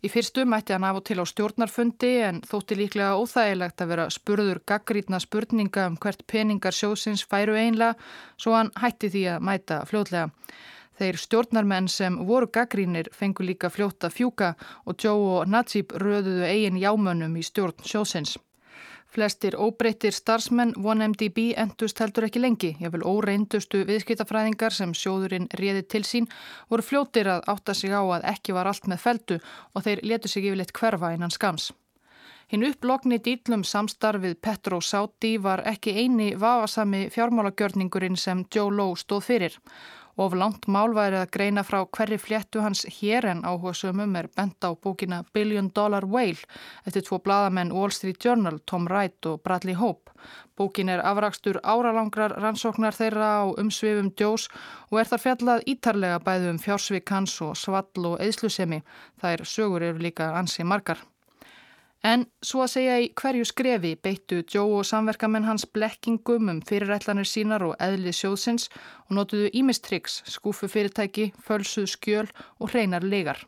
Í 0.05 0.12
fyrstu 0.12 0.45
mætti 0.45 0.77
hann 0.77 0.85
af 0.85 1.01
og 1.01 1.07
til 1.09 1.16
á 1.16 1.25
stjórnarfundi 1.25 2.12
en 2.29 2.42
þótti 2.45 2.77
líklega 2.77 3.16
óþægilegt 3.16 3.81
að 3.81 3.92
vera 3.95 4.09
spurður 4.12 4.61
gaggrítna 4.69 5.21
spurninga 5.25 5.87
um 5.88 5.97
hvert 5.97 6.27
peningar 6.29 6.77
sjóðsins 6.77 7.25
færu 7.25 7.57
einlega 7.57 7.97
svo 8.37 8.53
hann 8.53 8.75
hætti 8.77 9.09
því 9.16 9.29
að 9.33 9.47
mæta 9.49 9.81
fljóðlega. 9.88 10.29
Þeir 10.96 11.18
stjórnarmenn 11.20 11.90
sem 11.92 12.14
voru 12.24 12.48
gaggrínir 12.48 13.11
fengu 13.12 13.44
líka 13.44 13.68
fljóta 13.68 14.09
fjúka 14.09 14.54
og 14.87 14.96
Joe 15.02 15.40
og 15.40 15.50
Najib 15.52 15.92
röðuðu 15.92 16.46
eigin 16.48 16.80
jámönnum 16.80 17.37
í 17.37 17.44
stjórn 17.44 17.85
sjósins. 17.85 18.38
Flestir 19.12 19.54
óbreyttir 19.56 20.12
starfsmenn 20.12 20.72
1MDB 20.76 21.52
endust 21.56 22.00
heldur 22.02 22.26
ekki 22.26 22.40
lengi. 22.42 22.72
Ég 22.80 22.90
vil 22.92 23.04
óreindustu 23.06 23.85
viðskiptafræðingar 23.88 24.74
sem 24.74 24.92
sjóðurinn 24.96 25.48
réði 25.61 25.85
til 25.88 26.02
sín 26.04 26.28
voru 26.70 26.85
fljóttir 26.85 27.28
að 27.30 27.44
átta 27.52 27.76
sig 27.76 27.92
á 27.92 28.00
að 28.00 28.26
ekki 28.32 28.56
var 28.56 28.68
allt 28.68 28.88
með 28.90 29.02
feldu 29.04 29.38
og 29.74 29.85
þeir 29.87 30.02
letu 30.02 30.32
sig 30.32 30.48
yfirleitt 30.48 30.74
hverfa 30.76 31.12
innan 31.14 31.32
skams. 31.32 31.70
Hinn 32.46 32.62
upplokni 32.62 33.18
dýtlum 33.18 33.64
samstarfið 33.66 34.37
Petro 34.40 34.80
Sáti 34.80 35.32
var 35.42 35.64
ekki 35.66 35.96
eini 35.96 36.32
vafasami 36.38 37.09
fjármálagjörningurinn 37.11 38.16
sem 38.16 38.44
Joe 38.54 38.70
Lowe 38.70 39.00
stóð 39.00 39.24
fyrir 39.30 39.56
Of 40.16 40.33
langt 40.33 40.64
mál 40.72 40.94
væri 40.96 41.18
að 41.20 41.33
greina 41.35 41.61
frá 41.61 41.83
hverri 41.85 42.16
fléttu 42.16 42.62
hans 42.64 42.87
hér 42.98 43.26
en 43.29 43.42
áhuga 43.44 43.74
sömum 43.76 44.14
er 44.16 44.31
bent 44.33 44.64
á 44.64 44.72
bókina 44.72 45.18
Billion 45.37 45.68
Dollar 45.76 46.07
Whale 46.09 46.40
eftir 46.88 47.05
tvo 47.05 47.18
bladamenn 47.20 47.74
Wall 47.76 47.92
Street 47.92 48.16
Journal, 48.24 48.57
Tom 48.64 48.87
Wright 48.88 49.29
og 49.29 49.42
Bradley 49.44 49.76
Hope. 49.76 50.14
Bókin 50.57 50.88
er 50.88 51.05
afrakstur 51.05 51.59
áralangrar 51.61 52.33
rannsóknar 52.40 52.96
þeirra 52.96 53.29
á 53.40 53.52
umsvifum 53.61 54.09
djós 54.16 54.46
og 54.88 55.02
er 55.02 55.11
þar 55.11 55.24
fjallað 55.26 55.66
ítarlega 55.74 56.22
bæðu 56.24 56.55
um 56.55 56.62
fjársvík 56.64 57.12
hans 57.12 57.37
og 57.44 57.52
svall 57.61 58.09
og 58.14 58.16
eðslusemi. 58.24 58.81
Það 59.20 59.37
er 59.37 59.44
sögur 59.52 59.85
eru 59.90 60.00
líka 60.09 60.33
ansi 60.40 60.64
margar. 60.64 61.05
En 62.07 62.23
svo 62.45 62.61
að 62.62 62.71
segja 62.71 62.97
í 63.03 63.07
hverju 63.19 63.47
skrefi 63.49 63.90
beittu 63.99 64.37
Joe 64.53 64.79
og 64.79 64.87
samverkamenn 64.87 65.49
hans 65.49 65.64
blekkingum 65.75 66.53
um 66.53 66.61
fyrirætlanir 66.69 67.27
sínar 67.27 67.64
og 67.66 67.75
eðli 67.83 68.12
sjóðsins 68.14 68.69
og 69.09 69.16
notuðu 69.19 69.49
ímistryggs, 69.61 70.21
skúfu 70.31 70.71
fyrirtæki, 70.71 71.33
fölsuð 71.42 71.88
skjöl 71.97 72.31
og 72.61 72.71
hreinar 72.71 73.03
legar. 73.03 73.42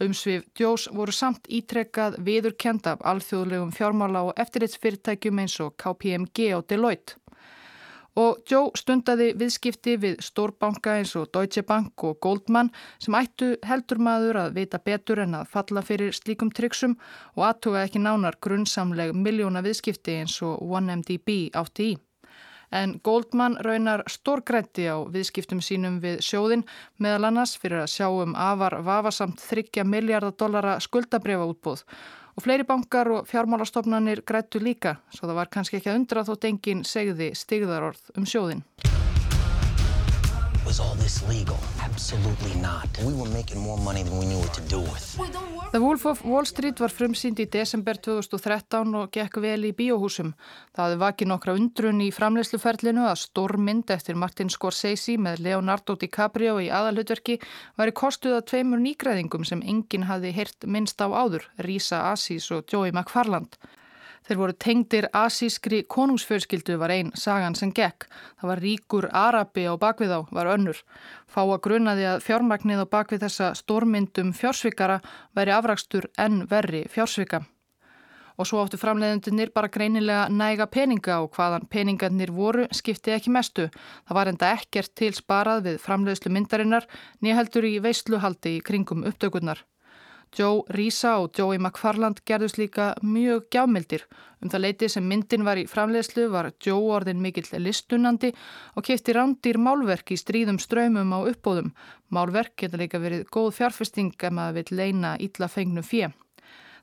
Umsvið 0.00 0.46
Joes 0.58 0.88
voru 0.96 1.12
samt 1.12 1.44
ítrekkað 1.52 2.16
viðurkend 2.26 2.88
af 2.88 3.04
alþjóðlegum 3.12 3.74
fjármála 3.76 4.24
og 4.30 4.40
eftirritsfyrirtækjum 4.40 5.42
eins 5.44 5.58
og 5.60 5.76
KPMG 5.76 6.48
og 6.56 6.64
Deloitte. 6.72 7.21
Og 8.20 8.42
Joe 8.44 8.68
stundaði 8.76 9.30
viðskipti 9.40 9.94
við 9.96 10.18
stórbanka 10.20 10.98
eins 10.98 11.14
og 11.16 11.30
Deutsche 11.32 11.62
Bank 11.64 12.04
og 12.04 12.18
Goldman 12.20 12.68
sem 13.00 13.16
ættu 13.16 13.54
heldur 13.64 14.02
maður 14.04 14.42
að 14.42 14.58
vita 14.58 14.80
betur 14.84 15.22
en 15.24 15.38
að 15.38 15.48
falla 15.54 15.80
fyrir 15.86 16.12
slíkum 16.12 16.52
tryggsum 16.52 16.98
og 17.38 17.46
aðtuga 17.48 17.86
ekki 17.86 18.02
nánar 18.04 18.36
grunnsamleg 18.44 19.16
miljóna 19.16 19.64
viðskipti 19.64 20.18
eins 20.20 20.36
og 20.44 20.60
1MDB 20.60 21.54
átti 21.56 21.92
í. 21.94 21.98
En 22.72 22.98
Goldman 23.04 23.58
raunar 23.64 24.04
stórgrætti 24.08 24.86
á 24.88 24.96
viðskiptum 25.12 25.60
sínum 25.64 25.98
við 26.04 26.20
sjóðin 26.24 26.64
meðal 27.00 27.28
annars 27.28 27.56
fyrir 27.60 27.82
að 27.82 27.92
sjá 27.92 28.06
um 28.08 28.32
afar 28.36 28.78
vafasamt 28.84 29.40
30 29.40 29.88
miljardar 29.88 30.36
dollara 30.40 30.78
skuldabrifa 30.80 31.48
útbóð 31.48 31.84
Og 32.32 32.46
fleiri 32.46 32.64
bankar 32.64 33.10
og 33.12 33.28
fjármálastofnanir 33.28 34.22
grættu 34.24 34.62
líka, 34.62 34.96
svo 35.12 35.28
það 35.28 35.38
var 35.42 35.52
kannski 35.52 35.78
ekki 35.80 35.92
að 35.92 36.00
undra 36.00 36.24
þótt 36.24 36.48
enginn 36.48 36.84
segði 36.88 37.32
stigðarorð 37.36 38.16
um 38.16 38.28
sjóðin. 38.28 38.64
Was 40.66 40.78
all 40.80 40.94
this 40.94 41.22
legal? 41.28 41.58
Absolutely 41.82 42.54
not. 42.60 42.86
We 43.04 43.12
were 43.12 43.28
making 43.30 43.60
more 43.60 43.78
money 43.78 44.02
than 44.04 44.18
we 44.18 44.26
knew 44.26 44.38
what 44.38 44.54
to 44.54 44.60
do 44.68 44.80
with. 44.80 45.18
The 45.72 45.80
Wolf 45.80 46.06
of 46.06 46.24
Wall 46.24 46.46
Street 46.46 46.78
var 46.78 46.92
frumsýnd 46.94 47.40
í 47.42 47.48
desember 47.50 47.98
2013 47.98 48.94
og 49.00 49.10
gekk 49.10 49.40
vel 49.42 49.66
í 49.66 49.72
bíóhúsum. 49.74 50.30
Það 50.70 50.84
hafði 50.84 51.00
vakið 51.02 51.30
nokkra 51.32 51.56
undrun 51.58 52.00
í 52.04 52.08
framleysluferlinu 52.14 53.08
að 53.10 53.20
stórmynd 53.24 53.90
eftir 53.90 54.18
Martin 54.22 54.52
Scorsese 54.54 55.18
með 55.18 55.42
Leonardo 55.48 55.98
DiCaprio 55.98 56.58
í 56.62 56.70
aðalhutverki 56.70 57.40
væri 57.80 57.98
kostuð 57.98 58.38
að 58.38 58.48
tveimur 58.52 58.82
nýgræðingum 58.86 59.48
sem 59.48 59.66
enginn 59.66 60.06
hafði 60.12 60.36
hirt 60.38 60.68
minnst 60.68 61.02
á 61.02 61.10
áður, 61.10 61.48
Risa 61.58 62.04
Asis 62.12 62.52
og 62.54 62.68
Joey 62.70 62.94
McFarland. 62.94 63.58
Þeir 64.22 64.38
voru 64.38 64.54
tengdir 64.54 65.06
asískri 65.18 65.82
konungsfjörskildu 65.90 66.76
var 66.78 66.92
einn 66.94 67.10
sagan 67.18 67.56
sem 67.58 67.72
gekk. 67.74 68.06
Það 68.38 68.50
var 68.52 68.62
ríkur 68.62 69.08
Arabi 69.10 69.64
á 69.66 69.74
bakvið 69.74 70.14
á, 70.14 70.20
var 70.30 70.50
önnur. 70.54 70.78
Fá 71.26 71.42
að 71.42 71.62
grunnaði 71.66 72.06
að 72.06 72.22
fjármagnið 72.26 72.84
á 72.84 72.92
bakvið 72.92 73.24
þessa 73.26 73.48
stórmyndum 73.58 74.30
fjársvikara 74.36 75.00
væri 75.34 75.56
afrakstur 75.56 76.06
enn 76.18 76.44
verri 76.50 76.84
fjársvika. 76.92 77.42
Og 78.38 78.48
svo 78.48 78.62
áttu 78.62 78.78
framleiðendunir 78.80 79.50
bara 79.54 79.68
greinilega 79.68 80.28
næga 80.32 80.68
peninga 80.70 81.18
og 81.24 81.34
hvaðan 81.36 81.66
peningarnir 81.68 82.32
voru 82.32 82.64
skipti 82.72 83.12
ekki 83.12 83.34
mestu. 83.34 83.68
Það 84.06 84.18
var 84.18 84.30
enda 84.30 84.54
ekkert 84.56 84.94
til 84.96 85.12
sparað 85.18 85.66
við 85.66 85.82
framleiðslu 85.82 86.32
myndarinnar 86.32 86.88
nýheldur 87.20 87.68
í 87.68 87.76
veistluhaldi 87.84 88.56
í 88.56 88.64
kringum 88.64 89.04
uppdökurnar. 89.10 89.66
Joe 90.32 90.62
Risa 90.72 91.18
og 91.20 91.36
Joey 91.36 91.58
McFarland 91.58 92.22
gerðust 92.24 92.56
líka 92.56 92.92
mjög 93.04 93.50
gjafmildir. 93.52 94.06
Um 94.40 94.48
það 94.48 94.64
leiti 94.64 94.88
sem 94.88 95.04
myndin 95.04 95.44
var 95.44 95.60
í 95.60 95.66
framlegslu 95.68 96.24
var 96.32 96.48
Joe 96.64 96.96
orðin 96.96 97.20
mikill 97.20 97.46
listunandi 97.60 98.32
og 98.76 98.86
kefti 98.88 99.12
rándir 99.12 99.60
málverk 99.60 100.14
í 100.14 100.16
stríðum 100.16 100.58
ströymum 100.62 101.12
á 101.12 101.20
uppbóðum. 101.28 101.74
Málverk 102.08 102.56
geta 102.64 102.80
líka 102.80 103.02
verið 103.02 103.28
góð 103.28 103.52
fjárfesting 103.60 104.16
ef 104.16 104.32
maður 104.32 104.62
vil 104.62 104.80
leina 104.80 105.16
ítla 105.20 105.52
fengnu 105.52 105.84
fjö. 105.84 106.08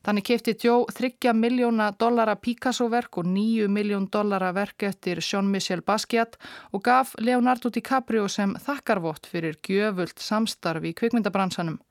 Þannig 0.05 0.23
kefti 0.29 0.53
Joe 0.63 0.85
30 0.95 1.33
miljóna 1.35 1.89
dollara 1.99 2.37
Picasso-verk 2.39 3.17
og 3.19 3.27
9 3.27 3.67
miljón 3.67 4.05
dollara 4.13 4.53
verk 4.55 4.85
eftir 4.87 5.19
Jean-Michel 5.19 5.81
Basquiat 5.83 6.37
og 6.71 6.85
gaf 6.85 7.17
Leonardo 7.19 7.67
DiCaprio 7.73 8.29
sem 8.31 8.53
þakkarvott 8.55 9.27
fyrir 9.27 9.57
gjöfult 9.59 10.23
samstarf 10.23 10.87
í 10.87 10.93
kvikmyndabransanum. 10.95 11.81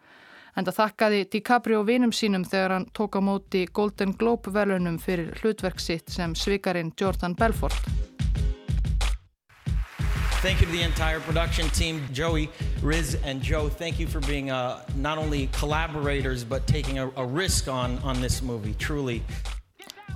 En 0.57 0.65
það 0.69 0.79
þakkaði 0.81 1.25
DiCaprio 1.33 1.83
vinum 1.87 2.13
sínum 2.13 2.45
þegar 2.45 2.77
hann 2.77 2.87
tók 2.97 3.19
á 3.19 3.21
móti 3.21 3.67
Golden 3.73 4.15
Globe 4.19 4.53
velunum 4.55 4.99
fyrir 4.99 5.35
hlutverk 5.43 5.81
sitt 5.81 6.11
sem 6.11 6.35
svikarinn 6.35 6.93
Jordan 6.97 7.35
Belfort. 7.35 7.89
Thank 10.41 10.61
you 10.61 10.67
to 10.67 10.73
the 10.73 10.83
entire 10.83 11.19
production 11.19 11.69
team, 11.71 12.01
Joey, 12.13 12.49
Riz, 12.81 13.17
and 13.25 13.43
Joe. 13.43 13.69
Thank 13.69 13.99
you 13.99 14.07
for 14.07 14.21
being 14.21 14.53
uh, 14.53 14.85
not 14.95 15.19
only 15.19 15.49
collaborators 15.53 16.45
but 16.45 16.65
taking 16.67 17.01
a, 17.01 17.11
a 17.17 17.27
risk 17.27 17.67
on, 17.67 17.99
on 18.05 18.21
this 18.21 18.41
movie, 18.41 18.75
truly. 18.75 19.23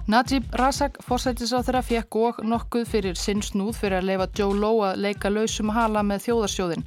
Najib 0.07 0.47
Razak, 0.59 0.97
fórsættisáð 1.07 1.69
þeirra, 1.69 1.81
fekk 1.87 2.17
og 2.19 2.39
nokkuð 2.43 2.89
fyrir 2.91 3.19
sinn 3.19 3.43
snúð 3.43 3.77
fyrir 3.79 4.01
að 4.01 4.09
leifa 4.09 4.27
Joe 4.35 4.55
Lowe 4.55 4.89
að 4.89 5.03
leika 5.05 5.31
lausum 5.31 5.71
hala 5.71 6.03
með 6.03 6.25
þjóðarsjóðin. 6.25 6.83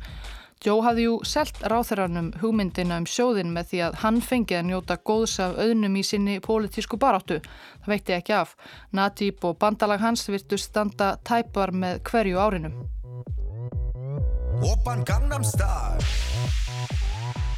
Joe 0.65 0.81
hafði 0.81 1.03
jú 1.03 1.17
selt 1.29 1.59
ráþaranum 1.69 2.31
hugmyndina 2.41 2.95
um 2.97 3.03
sjóðin 3.05 3.51
með 3.53 3.67
því 3.69 3.79
að 3.85 3.97
hann 4.01 4.15
fengið 4.25 4.57
að 4.57 4.63
njóta 4.71 4.95
góðs 4.97 5.35
af 5.43 5.59
auðnum 5.61 5.97
í 5.99 6.01
sinni 6.01 6.37
pólitísku 6.41 6.97
baráttu. 6.97 7.37
Það 7.83 7.91
veitti 7.91 8.15
ekki 8.15 8.33
af. 8.33 8.55
Najib 8.97 9.45
og 9.45 9.59
bandalag 9.61 10.01
hans 10.01 10.25
virtu 10.25 10.57
standa 10.57 11.11
tæpar 11.21 11.69
með 11.69 11.99
hverju 12.09 12.41
árinu. 12.41 12.71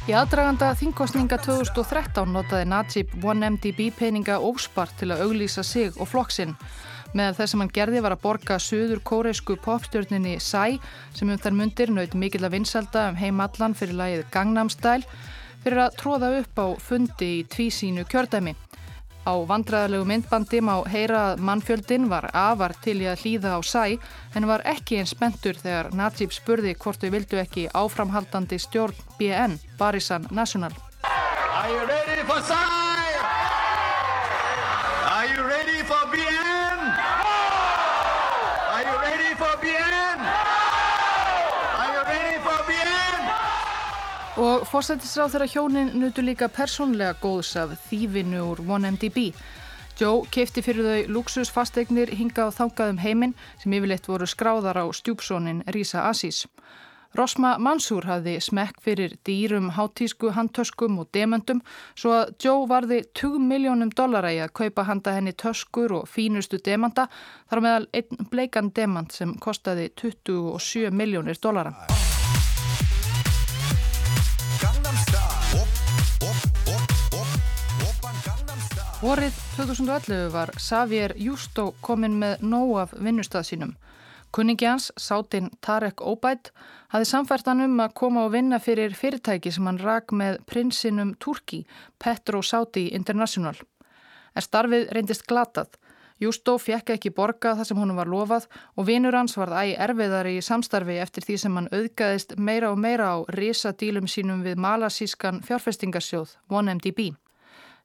Í 0.08 0.16
aðdraganda 0.20 0.74
þingkostninga 0.76 1.40
2013 1.48 2.28
notaði 2.36 2.68
Najib 2.68 3.16
1MDB 3.24 3.88
peninga 3.96 4.36
óspart 4.36 5.00
til 5.00 5.14
að 5.14 5.24
auglýsa 5.24 5.64
sig 5.64 5.96
og 5.96 6.12
flokksinn. 6.12 6.52
Með 7.18 7.38
þess 7.38 7.54
að 7.54 7.62
hann 7.62 7.70
gerði 7.74 8.00
var 8.04 8.14
að 8.14 8.22
borga 8.22 8.56
söður 8.62 9.00
kóreisku 9.06 9.56
popstjórninni 9.64 10.36
Psy 10.38 10.76
sem 11.16 11.30
um 11.32 11.40
þær 11.40 11.56
mundir 11.56 11.90
naut 11.90 12.14
mikill 12.14 12.44
að 12.46 12.54
vinsalda 12.54 13.08
um 13.10 13.18
heimallan 13.18 13.74
fyrir 13.74 13.98
lagið 13.98 14.22
Gangnam 14.34 14.70
Style 14.70 15.06
fyrir 15.64 15.82
að 15.82 15.96
tróða 15.98 16.30
upp 16.38 16.62
á 16.62 16.66
fundi 16.78 17.30
í 17.40 17.44
tvísínu 17.50 18.06
kjördæmi. 18.12 18.54
Á 19.26 19.34
vandræðalegu 19.50 20.06
myndbandi 20.08 20.62
má 20.62 20.76
heyra 20.88 21.24
að 21.32 21.42
mannfjöldin 21.48 22.06
var 22.12 22.30
afar 22.30 22.76
til 22.84 23.00
í 23.02 23.10
að 23.10 23.24
hlýða 23.24 23.58
á 23.58 23.60
Psy 23.66 23.98
en 24.38 24.48
var 24.52 24.62
ekki 24.68 25.02
eins 25.02 25.16
spentur 25.16 25.58
þegar 25.58 25.90
Najib 25.98 26.32
spurði 26.36 26.76
hvort 26.78 27.02
þau 27.02 27.10
vildu 27.16 27.42
ekki 27.42 27.66
áframhaldandi 27.74 28.62
stjórn 28.62 29.06
BN, 29.18 29.58
Barisan 29.80 30.30
National. 30.30 30.72
Are 31.02 31.72
you 31.72 31.82
ready 31.82 32.22
for 32.22 32.38
Psy? 32.38 32.77
Og 44.38 44.62
fórsættisráð 44.70 45.32
þeirra 45.32 45.46
hjónin 45.50 45.88
nutu 45.98 46.22
líka 46.22 46.46
persónlega 46.46 47.16
góðs 47.18 47.56
af 47.58 47.72
þývinu 47.88 48.44
úr 48.52 48.60
1MDB. 48.62 49.32
Joe 49.98 50.28
kefti 50.30 50.62
fyrir 50.62 50.86
þau 50.86 51.14
luxusfasteignir 51.16 52.12
hinga 52.14 52.46
á 52.46 52.54
þangaðum 52.54 53.00
heiminn 53.02 53.34
sem 53.58 53.74
yfirleitt 53.74 54.06
voru 54.06 54.28
skráðar 54.30 54.78
á 54.78 54.86
stjúpsónin 54.94 55.64
Risa 55.74 56.04
Aziz. 56.06 56.44
Rosma 57.18 57.56
Mansur 57.58 58.06
hafði 58.06 58.36
smekk 58.44 58.78
fyrir 58.84 59.16
dýrum, 59.26 59.72
hátísku, 59.74 60.30
handtöskum 60.36 61.00
og 61.02 61.10
demöndum 61.10 61.64
svo 61.98 62.12
að 62.20 62.34
Joe 62.44 62.68
varði 62.70 63.00
20 63.18 63.42
miljónum 63.42 63.90
dollara 63.90 64.30
í 64.36 64.38
að 64.44 64.54
kaupa 64.60 64.84
handa 64.86 65.16
henni 65.16 65.34
töskur 65.34 65.96
og 65.98 66.06
fínustu 66.06 66.62
demanda 66.62 67.08
þar 67.50 67.64
meðal 67.64 67.88
einn 67.90 68.30
bleikan 68.30 68.70
demand 68.70 69.18
sem 69.18 69.34
kostaði 69.42 69.90
27 69.98 70.94
miljónir 70.94 71.42
dollara. 71.42 71.74
Vorið 78.98 79.36
2011 79.54 80.32
var 80.34 80.50
Xavier 80.58 81.12
Justo 81.22 81.68
komin 81.86 82.16
með 82.18 82.40
nóg 82.42 82.70
af 82.80 82.94
vinnustað 82.98 83.44
sínum. 83.46 83.74
Kunningi 84.34 84.66
hans, 84.66 84.88
Sátin 84.98 85.52
Tarek 85.62 86.02
Obaid, 86.02 86.50
hafi 86.90 87.06
samfært 87.06 87.46
hann 87.46 87.62
um 87.62 87.76
að 87.78 87.94
koma 88.00 88.24
og 88.26 88.32
vinna 88.32 88.58
fyrir 88.58 88.96
fyrirtæki 88.98 89.52
sem 89.54 89.68
hann 89.70 89.78
rak 89.78 90.10
með 90.10 90.40
prinsinum 90.50 91.12
Turki, 91.22 91.60
Petro 92.02 92.40
Sáti 92.42 92.88
International. 92.98 93.54
En 94.34 94.46
starfið 94.48 94.90
reyndist 94.90 95.28
glatað. 95.30 95.78
Justo 96.18 96.56
fjekk 96.58 96.96
ekki 96.96 97.14
borga 97.14 97.54
það 97.54 97.70
sem 97.70 97.78
honum 97.78 98.02
var 98.02 98.10
lofað 98.10 98.50
og 98.74 98.90
vinnur 98.90 99.14
hans 99.14 99.38
varð 99.38 99.60
æg 99.62 99.76
erfiðari 99.86 100.34
í 100.40 100.42
samstarfi 100.42 100.98
eftir 100.98 101.28
því 101.28 101.38
sem 101.44 101.62
hann 101.62 101.70
auðgæðist 101.70 102.34
meira 102.34 102.74
og 102.74 102.82
meira 102.82 103.14
á 103.14 103.16
risadílum 103.38 104.10
sínum 104.10 104.42
við 104.42 104.58
malasískan 104.58 105.38
fjárfestingarsjóð 105.46 106.34
1MDB. 106.50 107.12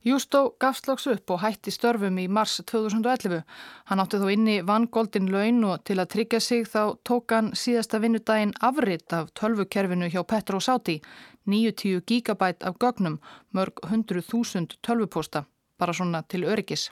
Jústó 0.03 0.41
gafst 0.59 0.87
lags 0.87 1.07
upp 1.07 1.31
og 1.31 1.39
hætti 1.39 1.71
störfum 1.71 2.17
í 2.19 2.27
mars 2.27 2.57
2011. 2.71 3.43
Hann 3.87 4.03
átti 4.03 4.19
þó 4.19 4.27
inni 4.33 4.57
vangoldin 4.67 5.31
laun 5.31 5.63
og 5.69 5.85
til 5.87 5.99
að 6.03 6.11
tryggja 6.15 6.41
sig 6.43 6.67
þá 6.67 6.99
tók 7.07 7.31
hann 7.31 7.53
síðasta 7.55 8.01
vinnudaginn 8.03 8.51
afritt 8.59 9.15
af 9.15 9.31
tölvukerfinu 9.39 10.11
hjá 10.11 10.21
Petro 10.27 10.59
Sáti, 10.59 10.99
90 11.47 12.03
gigabæt 12.07 12.63
af 12.63 12.75
gögnum, 12.79 13.19
mörg 13.53 13.79
100.000 13.87 14.77
tölvuposta. 14.81 15.45
bara 15.83 15.93
svona 15.93 16.23
til 16.27 16.45
öryggis. 16.47 16.89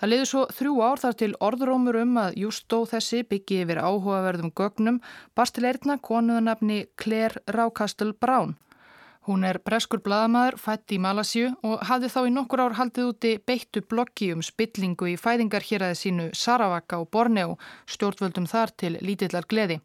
Það 0.00 0.10
liður 0.10 0.28
svo 0.28 0.40
þrjú 0.56 0.72
ár 0.82 1.00
þar 1.02 1.16
til 1.20 1.34
orðrómur 1.46 1.98
um 2.00 2.16
að 2.18 2.38
Justó 2.42 2.80
þessi 2.90 3.22
byggi 3.30 3.60
yfir 3.62 3.78
áhugaverðum 3.78 4.50
gögnum 4.58 4.98
barst 5.38 5.54
til 5.54 5.68
eirna 5.68 6.00
konuðanabni 6.02 6.80
Claire 6.98 7.44
Rákastel 7.46 8.10
Brown. 8.18 8.56
Hún 9.24 9.44
er 9.48 9.56
breskur 9.64 10.02
bladamæður, 10.04 10.58
fætt 10.60 10.92
í 10.92 10.98
Malasíu 11.00 11.54
og 11.64 11.80
hafði 11.88 12.10
þá 12.12 12.18
í 12.28 12.32
nokkur 12.34 12.60
ár 12.60 12.74
haldið 12.76 13.06
úti 13.08 13.30
beittu 13.40 13.80
bloggi 13.80 14.26
um 14.34 14.42
spillingu 14.44 15.08
í 15.08 15.14
fæðingar 15.16 15.64
hér 15.64 15.86
aðeins 15.86 16.02
sínu 16.04 16.26
Saravaka 16.36 16.98
og 17.00 17.08
Borneo, 17.08 17.54
stjórnvöldum 17.88 18.44
þar 18.50 18.74
til 18.76 18.98
lítillar 19.00 19.48
gleði. 19.48 19.78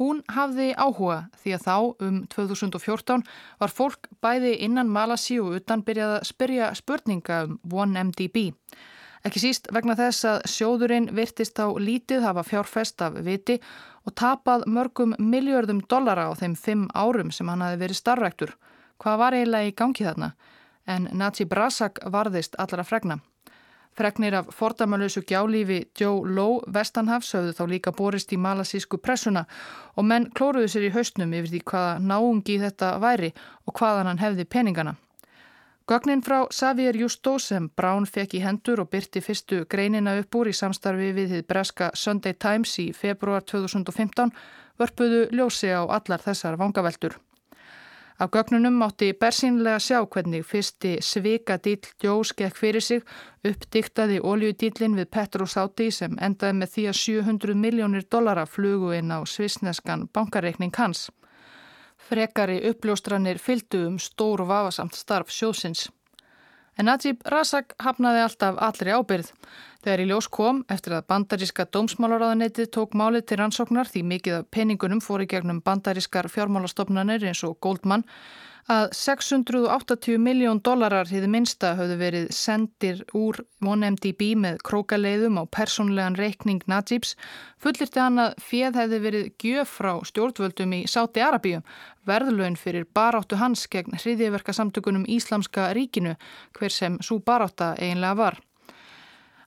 Hún 0.00 0.24
hafði 0.34 0.72
áhuga 0.74 1.20
því 1.38 1.54
að 1.54 1.66
þá 1.68 1.76
um 2.08 2.18
2014 2.34 3.22
var 3.62 3.76
fólk 3.76 4.10
bæði 4.24 4.56
innan 4.66 4.90
Malasíu 4.90 5.46
og 5.46 5.60
utan 5.60 5.86
byrjað 5.86 6.16
að 6.16 6.28
spyrja 6.32 6.72
spurninga 6.74 7.44
um 7.46 7.60
1MDB. 7.70 8.48
Ekki 9.22 9.38
síst 9.38 9.68
vegna 9.70 9.94
þess 9.94 10.24
að 10.26 10.44
sjóðurinn 10.50 11.04
virtist 11.14 11.60
á 11.62 11.70
lítið 11.70 12.24
hafa 12.26 12.42
fjárfest 12.42 13.02
af 13.06 13.20
viti 13.22 13.60
og 14.02 14.16
tapað 14.18 14.64
mörgum 14.66 15.14
miljörðum 15.18 15.84
dollara 15.86 16.26
á 16.26 16.32
þeim 16.34 16.56
fimm 16.58 16.88
árum 16.90 17.30
sem 17.30 17.46
hann 17.46 17.62
hafi 17.62 17.78
verið 17.84 18.00
starfræktur. 18.00 18.56
Hvað 18.98 19.20
var 19.22 19.36
eiginlega 19.38 19.70
í 19.70 19.76
gangi 19.78 20.08
þarna? 20.08 20.32
En 20.90 21.06
Nazi 21.14 21.46
Brasak 21.46 22.02
varðist 22.10 22.58
allra 22.58 22.82
fregna. 22.82 23.20
Fregnir 23.94 24.34
af 24.34 24.50
fordamalösu 24.56 25.22
gjálífi 25.22 25.78
Joe 26.00 26.26
Lowe 26.26 26.64
Vestanhafs 26.74 27.34
höfðu 27.36 27.54
þá 27.58 27.64
líka 27.68 27.92
borist 27.92 28.32
í 28.32 28.40
malasísku 28.40 28.98
pressuna 28.98 29.44
og 29.94 30.08
menn 30.08 30.30
klóruðu 30.32 30.70
sér 30.72 30.88
í 30.88 30.92
haustnum 30.96 31.34
yfir 31.36 31.52
því 31.52 31.62
hvaða 31.70 31.98
náungi 32.00 32.58
þetta 32.62 32.94
væri 32.98 33.30
og 33.68 33.76
hvaðan 33.78 34.10
hann 34.10 34.22
hefði 34.24 34.48
peningana. 34.48 34.96
Gögnin 35.88 36.22
frá 36.22 36.46
Xavier 36.46 36.96
Justo 36.96 37.38
sem 37.42 37.66
Brown 37.76 38.04
fekk 38.06 38.36
í 38.38 38.40
hendur 38.44 38.84
og 38.84 38.90
byrti 38.92 39.20
fyrstu 39.20 39.64
greinina 39.66 40.14
upp 40.20 40.36
úr 40.38 40.50
í 40.52 40.54
samstarfi 40.54 41.08
við 41.16 41.32
þið 41.34 41.46
breska 41.48 41.88
Sunday 41.98 42.36
Times 42.38 42.76
í 42.78 42.92
februar 42.94 43.42
2015 43.42 44.30
vörpuðu 44.78 45.24
ljósi 45.34 45.72
á 45.74 45.82
allar 45.82 46.22
þessar 46.22 46.58
vangaveltur. 46.60 47.18
Af 48.22 48.30
gögnunum 48.30 48.76
mátti 48.78 49.08
bersínlega 49.18 49.80
sjá 49.82 49.98
hvernig 50.06 50.44
fyrsti 50.46 50.92
svika 51.02 51.56
dýll 51.58 51.88
Jós 52.04 52.30
gekk 52.38 52.60
fyrir 52.60 52.84
sig 52.84 53.02
uppdiktaði 53.42 54.20
oljudýllin 54.22 54.94
við 55.00 55.10
Petrus 55.10 55.56
Áti 55.58 55.88
sem 55.90 56.14
endaði 56.20 56.60
með 56.60 56.70
því 56.76 56.84
að 56.92 57.00
700 57.00 57.58
miljónir 57.64 58.06
dollara 58.06 58.46
flugu 58.46 58.92
inn 58.94 59.10
á 59.10 59.18
svisneskan 59.26 60.06
bankareikning 60.14 60.78
hans. 60.78 61.08
Frekari 62.12 62.58
uppljóstranir 62.68 63.38
fylgdu 63.40 63.86
um 63.88 63.94
stór 63.96 64.42
og 64.44 64.50
vafasamt 64.50 64.98
starf 64.98 65.30
sjóðsins. 65.32 65.86
En 66.76 66.84
Najib 66.84 67.22
Razak 67.32 67.72
hafnaði 67.80 68.20
alltaf 68.20 68.58
allri 68.66 68.92
ábyrð. 68.92 69.30
Þegar 69.80 70.02
í 70.02 70.06
ljós 70.10 70.28
kom, 70.28 70.60
eftir 70.68 70.92
að 70.98 71.06
bandaríska 71.08 71.64
dómsmálaráðanetið 71.72 72.68
tók 72.76 72.92
málið 73.00 73.24
til 73.30 73.38
rannsóknar 73.40 73.88
því 73.88 74.02
mikið 74.10 74.36
af 74.42 74.50
peningunum 74.52 75.00
fór 75.00 75.24
í 75.24 75.28
gegnum 75.30 75.62
bandarískar 75.64 76.28
fjármálastofnanir 76.34 77.24
eins 77.30 77.40
og 77.48 77.56
Goldman, 77.64 78.04
að 78.70 78.92
680 78.94 80.18
miljón 80.22 80.60
dólarar 80.62 81.08
hýði 81.10 81.30
minsta 81.32 81.72
höfðu 81.78 81.96
verið 81.98 82.28
sendir 82.34 83.00
úr 83.18 83.40
1MDB 83.62 84.36
með 84.38 84.60
krókaleiðum 84.68 85.40
á 85.42 85.44
persónlegan 85.50 86.18
reikning 86.18 86.62
Najibs 86.70 87.16
fullirti 87.62 87.98
hann 88.00 88.22
að 88.22 88.36
fjöð 88.38 88.78
hefði 88.82 89.00
verið 89.06 89.26
gjöf 89.42 89.74
frá 89.80 89.92
stjórnvöldum 90.06 90.76
í 90.78 90.84
Sáti 90.86 91.24
Arabíu 91.24 91.62
verðlögn 92.06 92.56
fyrir 92.60 92.86
baráttu 92.94 93.40
hans 93.40 93.66
gegn 93.66 93.98
hriðiverka 93.98 94.54
samtökunum 94.54 95.08
Íslamska 95.10 95.72
ríkinu 95.74 96.14
hver 96.58 96.70
sem 96.70 96.98
svo 97.02 97.18
barátta 97.18 97.74
eiginlega 97.78 98.18
var. 98.18 98.40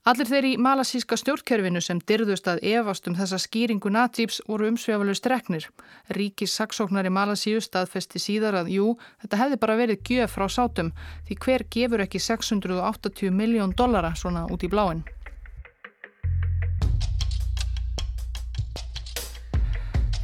Allir 0.05 0.27
þeir 0.29 0.45
í 0.45 0.49
malasíska 0.61 1.17
stjórnkerfinu 1.17 1.79
sem 1.81 1.97
dyrðust 1.97 2.45
að 2.51 2.59
evast 2.69 3.07
um 3.09 3.15
þessa 3.17 3.39
skýringu 3.41 3.89
Najibs 3.89 4.37
voru 4.45 4.67
umsvefalu 4.69 5.15
streknir. 5.17 5.65
Ríkis 6.13 6.53
saksóknari 6.59 7.09
Malasíu 7.09 7.57
staðfesti 7.57 8.21
síðar 8.21 8.59
að 8.59 8.69
jú, 8.75 8.91
þetta 9.23 9.39
hefði 9.41 9.59
bara 9.63 9.79
verið 9.81 10.03
gjöf 10.05 10.37
frá 10.37 10.45
sátum 10.45 10.93
því 11.25 11.39
hver 11.47 11.65
gefur 11.73 12.05
ekki 12.05 12.21
680 12.21 13.33
miljón 13.33 13.73
dollara 13.73 14.13
svona 14.13 14.45
út 14.45 14.61
í 14.61 14.69
bláinn. 14.69 15.01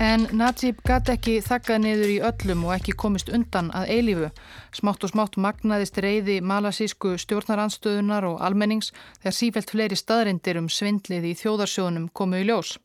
En 0.02 0.24
Najib 0.34 0.80
gæti 0.82 1.12
ekki 1.14 1.34
þakkað 1.46 1.82
niður 1.84 2.10
í 2.10 2.16
öllum 2.26 2.64
og 2.66 2.72
ekki 2.74 2.96
komist 2.98 3.28
undan 3.30 3.68
að 3.78 3.92
eilífu. 3.96 4.30
Smátt 4.74 5.06
og 5.06 5.12
smátt 5.12 5.38
magnaðist 5.38 6.00
reyði 6.02 6.40
malasísku 6.42 7.12
stjórnaranstöðunar 7.22 8.26
og 8.32 8.42
almennings 8.42 8.90
þegar 9.20 9.38
sífælt 9.38 9.76
fleiri 9.76 10.00
staðrindir 10.02 10.58
um 10.58 10.72
svindlið 10.74 11.30
í 11.30 11.36
þjóðarsjónum 11.44 12.10
komu 12.18 12.42
í 12.42 12.48
ljós. 12.50 12.80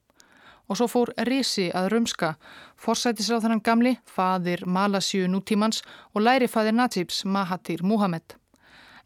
Og 0.68 0.76
svo 0.76 0.90
fór 0.92 1.14
Risi 1.24 1.70
að 1.72 1.88
rumska, 1.94 2.34
forsætisráðarann 2.84 3.64
gamli, 3.64 3.96
fadir 4.04 4.66
Malasíu 4.68 5.24
nútímans 5.24 5.80
og 6.12 6.26
læri 6.26 6.52
fadir 6.52 6.76
Najibs 6.76 7.24
Mahathir 7.24 7.80
Muhammed. 7.80 8.36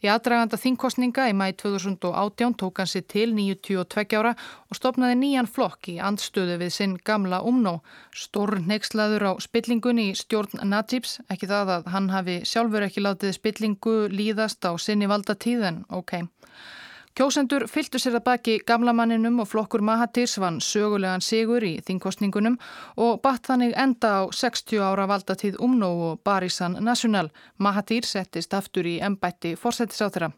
Í 0.00 0.08
aðdraganda 0.08 0.56
þingkostninga 0.56 1.26
í 1.28 1.34
mæ 1.36 1.50
2018 1.60 2.54
tók 2.62 2.78
hann 2.80 2.88
sér 2.88 3.04
til 3.12 3.34
92 3.36 4.16
ára 4.16 4.32
og 4.72 4.78
stopnaði 4.78 5.18
nýjan 5.20 5.50
flokk 5.50 5.90
í 5.92 5.98
andstöðu 6.00 6.56
við 6.62 6.72
sinn 6.72 6.94
gamla 7.04 7.42
umnó. 7.44 7.74
Stórn 8.16 8.64
neykslaður 8.70 9.26
á 9.28 9.32
spillingunni 9.44 10.08
í 10.14 10.16
stjórn 10.16 10.64
Najibs, 10.72 11.18
ekki 11.28 11.50
það 11.52 11.74
að 11.76 11.90
hann 11.92 12.08
hafi 12.14 12.40
sjálfur 12.48 12.88
ekki 12.88 13.04
látið 13.04 13.36
spillingu 13.36 13.96
líðast 14.08 14.64
á 14.64 14.72
sinni 14.80 15.10
valda 15.10 15.36
tíðan, 15.36 15.84
ok. 15.92 16.22
Kjósendur 17.20 17.66
fylgtu 17.68 17.98
sér 18.00 18.14
að 18.16 18.22
baki 18.24 18.52
gamlamanninum 18.64 19.42
og 19.42 19.48
flokkur 19.50 19.82
Mahatirs 19.84 20.38
vann 20.40 20.56
sögulegan 20.64 21.20
sigur 21.20 21.60
í 21.68 21.74
þingkostningunum 21.84 22.56
og 22.96 23.18
batt 23.20 23.50
þannig 23.50 23.74
enda 23.76 24.24
á 24.24 24.32
60 24.32 24.80
ára 24.80 25.04
valdatíð 25.04 25.58
umnó 25.60 25.90
og 26.06 26.22
Barisan 26.24 26.78
National. 26.80 27.28
Mahatir 27.60 28.08
settist 28.08 28.56
aftur 28.56 28.88
í 28.88 28.96
embætti 29.04 29.52
fórsættisáþra. 29.52 30.30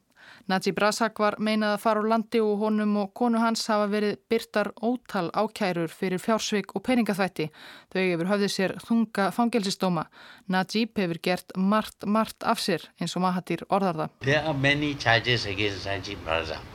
Najib 0.50 0.78
Razak 0.82 1.20
var 1.22 1.36
meinað 1.38 1.76
að 1.76 1.82
fara 1.84 2.02
á 2.02 2.10
landi 2.10 2.40
og 2.42 2.62
honum 2.64 2.96
og 3.04 3.12
konu 3.14 3.38
hans 3.38 3.62
hafa 3.70 3.86
verið 3.92 4.16
byrtar 4.30 4.72
ótal 4.82 5.30
ákærur 5.30 5.92
fyrir 5.92 6.22
fjársvik 6.22 6.74
og 6.74 6.82
peningaþvætti. 6.88 7.48
Þau 7.94 8.00
hefur 8.02 8.30
höfðið 8.32 8.54
sér 8.56 8.74
þunga 8.82 9.28
fangelsistóma. 9.36 10.06
Najib 10.50 10.98
hefur 10.98 11.20
gert 11.22 11.54
margt, 11.56 12.06
margt 12.06 12.42
af 12.42 12.62
sér 12.62 12.88
eins 12.98 13.14
og 13.16 13.22
Mahathir 13.26 13.62
orðar 13.70 14.00
það. 14.00 14.16
There 14.26 14.42
are 14.42 14.58
many 14.58 14.94
charges 14.94 15.46
against 15.46 15.86
Najib 15.86 16.26
Razak. 16.26 16.66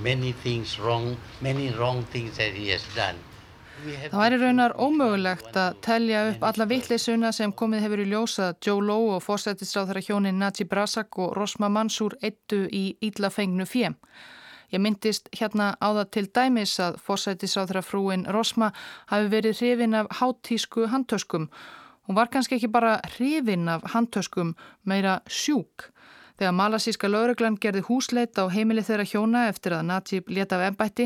Many 0.00 0.32
things 0.42 0.78
wrong, 0.80 1.16
many 1.40 1.70
wrong 1.70 2.02
things 2.10 2.36
that 2.38 2.58
he 2.58 2.72
has 2.72 2.82
done. 2.96 3.14
Það 3.84 4.16
væri 4.16 4.36
raunar 4.40 4.72
ómögulegt 4.80 5.56
að 5.60 5.74
telja 5.84 6.20
upp 6.30 6.44
alla 6.48 6.64
vittleysuna 6.70 7.32
sem 7.36 7.52
komið 7.52 7.82
hefur 7.84 8.00
í 8.00 8.06
ljósa 8.08 8.46
Joe 8.64 8.80
Lowe 8.80 9.18
og 9.18 9.24
fórsættisráð 9.26 9.90
þeirra 9.90 10.02
hjónin 10.06 10.40
Najib 10.40 10.72
Razak 10.72 11.18
og 11.20 11.34
Rosma 11.36 11.68
Mansur 11.68 12.16
eittu 12.24 12.62
í 12.72 12.84
íllafengnu 13.04 13.66
fjem. 13.68 13.98
Ég 14.72 14.80
myndist 14.80 15.28
hérna 15.36 15.74
á 15.76 15.88
það 16.00 16.10
til 16.16 16.24
dæmis 16.32 16.78
að 16.80 16.96
fórsættisráð 17.04 17.74
þeirra 17.74 17.84
frúin 17.84 18.24
Rosma 18.32 18.70
hafi 19.12 19.28
verið 19.36 19.60
hrifin 19.60 19.98
af 20.00 20.08
háttísku 20.22 20.88
handtöskum. 20.88 21.50
Hún 22.08 22.16
var 22.16 22.32
kannski 22.32 22.56
ekki 22.56 22.72
bara 22.72 22.96
hrifin 23.18 23.68
af 23.68 23.84
handtöskum, 23.92 24.56
meira 24.88 25.20
sjúk. 25.28 25.90
Þegar 26.34 26.54
malasíska 26.58 27.06
lauruglan 27.06 27.54
gerði 27.62 27.84
húsleit 27.86 28.34
á 28.42 28.50
heimili 28.50 28.82
þeirra 28.82 29.04
hjóna 29.06 29.44
eftir 29.52 29.76
að 29.76 29.84
Najib 29.86 30.30
leta 30.34 30.56
af 30.58 30.64
ennbætti, 30.66 31.04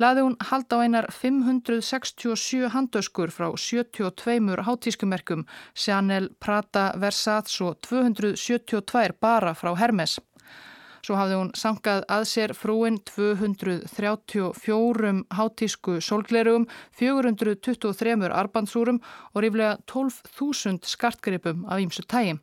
laði 0.00 0.22
hún 0.24 0.36
hald 0.48 0.72
á 0.72 0.80
einar 0.80 1.10
567 1.12 2.70
handöskur 2.72 3.28
frá 3.28 3.50
72 3.52 4.64
hátískumerkum, 4.64 5.44
Chanel, 5.76 6.30
Prada, 6.40 6.96
Versace 6.96 7.60
og 7.66 7.82
272 7.84 9.12
bara 9.20 9.52
frá 9.52 9.74
Hermes. 9.76 10.16
Svo 11.02 11.18
hafði 11.18 11.36
hún 11.36 11.50
sankað 11.58 12.06
að 12.14 12.24
sér 12.30 12.54
frúin 12.56 12.96
234 13.10 15.10
hátísku 15.36 15.98
sólglerugum, 16.00 16.64
423 16.96 18.30
arbandsúrum 18.30 19.02
og 19.34 19.44
ríflega 19.44 19.76
12.000 19.84 20.80
skartgripum 20.86 21.66
af 21.68 21.82
ímsu 21.82 22.06
tægi. 22.08 22.38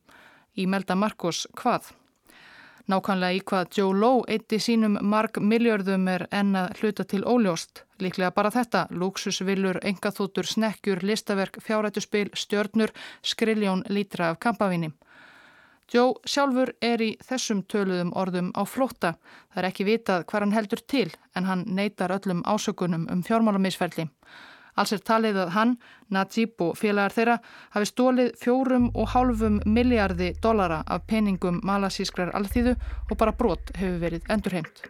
Í 0.59 0.67
melda 0.67 0.99
Marcos 0.99 1.47
hvað? 1.55 1.95
Nákvæmlega 2.89 3.37
í 3.37 3.41
hvað 3.45 3.75
Joe 3.77 3.93
Lowe 3.93 4.23
eitti 4.33 4.57
sínum 4.57 4.95
marg 5.05 5.35
miljörðum 5.37 6.07
er 6.09 6.23
enna 6.33 6.63
hluta 6.79 7.03
til 7.05 7.21
óljóst. 7.21 7.83
Líklega 8.01 8.31
bara 8.33 8.49
þetta, 8.49 8.87
luxusvillur, 8.89 9.77
engaþótur, 9.85 10.47
snekkjur, 10.49 11.03
listaverk, 11.05 11.59
fjárættuspil, 11.61 12.31
stjörnur, 12.33 12.89
skriljón 13.21 13.83
lítra 13.93 14.31
af 14.33 14.39
kampavíni. 14.41 14.89
Joe 15.93 16.17
sjálfur 16.25 16.73
er 16.81 17.01
í 17.01 17.11
þessum 17.21 17.61
töluðum 17.69 18.09
orðum 18.17 18.49
á 18.57 18.65
flótta. 18.65 19.15
Það 19.53 19.61
er 19.61 19.69
ekki 19.69 19.85
vitað 19.85 20.25
hvað 20.25 20.47
hann 20.47 20.57
heldur 20.57 20.81
til 20.89 21.09
en 21.37 21.45
hann 21.45 21.65
neytar 21.67 22.13
öllum 22.17 22.41
ásökunum 22.41 23.05
um 23.13 23.21
fjármálamisferli. 23.21 24.09
Alls 24.79 24.93
er 24.95 25.01
talið 25.03 25.41
að 25.43 25.49
hann, 25.57 25.73
Najib 26.15 26.61
og 26.63 26.77
félagar 26.79 27.13
þeirra 27.15 27.39
hafi 27.75 27.89
stólið 27.89 28.29
fjórum 28.39 28.87
og 28.95 29.11
hálfum 29.13 29.59
miljardi 29.67 30.31
dollara 30.41 30.79
af 30.87 31.03
peningum 31.09 31.59
malasískrar 31.67 32.31
alþýðu 32.39 32.77
og 33.09 33.17
bara 33.19 33.35
brot 33.35 33.73
hefur 33.75 33.99
verið 34.05 34.31
endurheimt. 34.31 34.87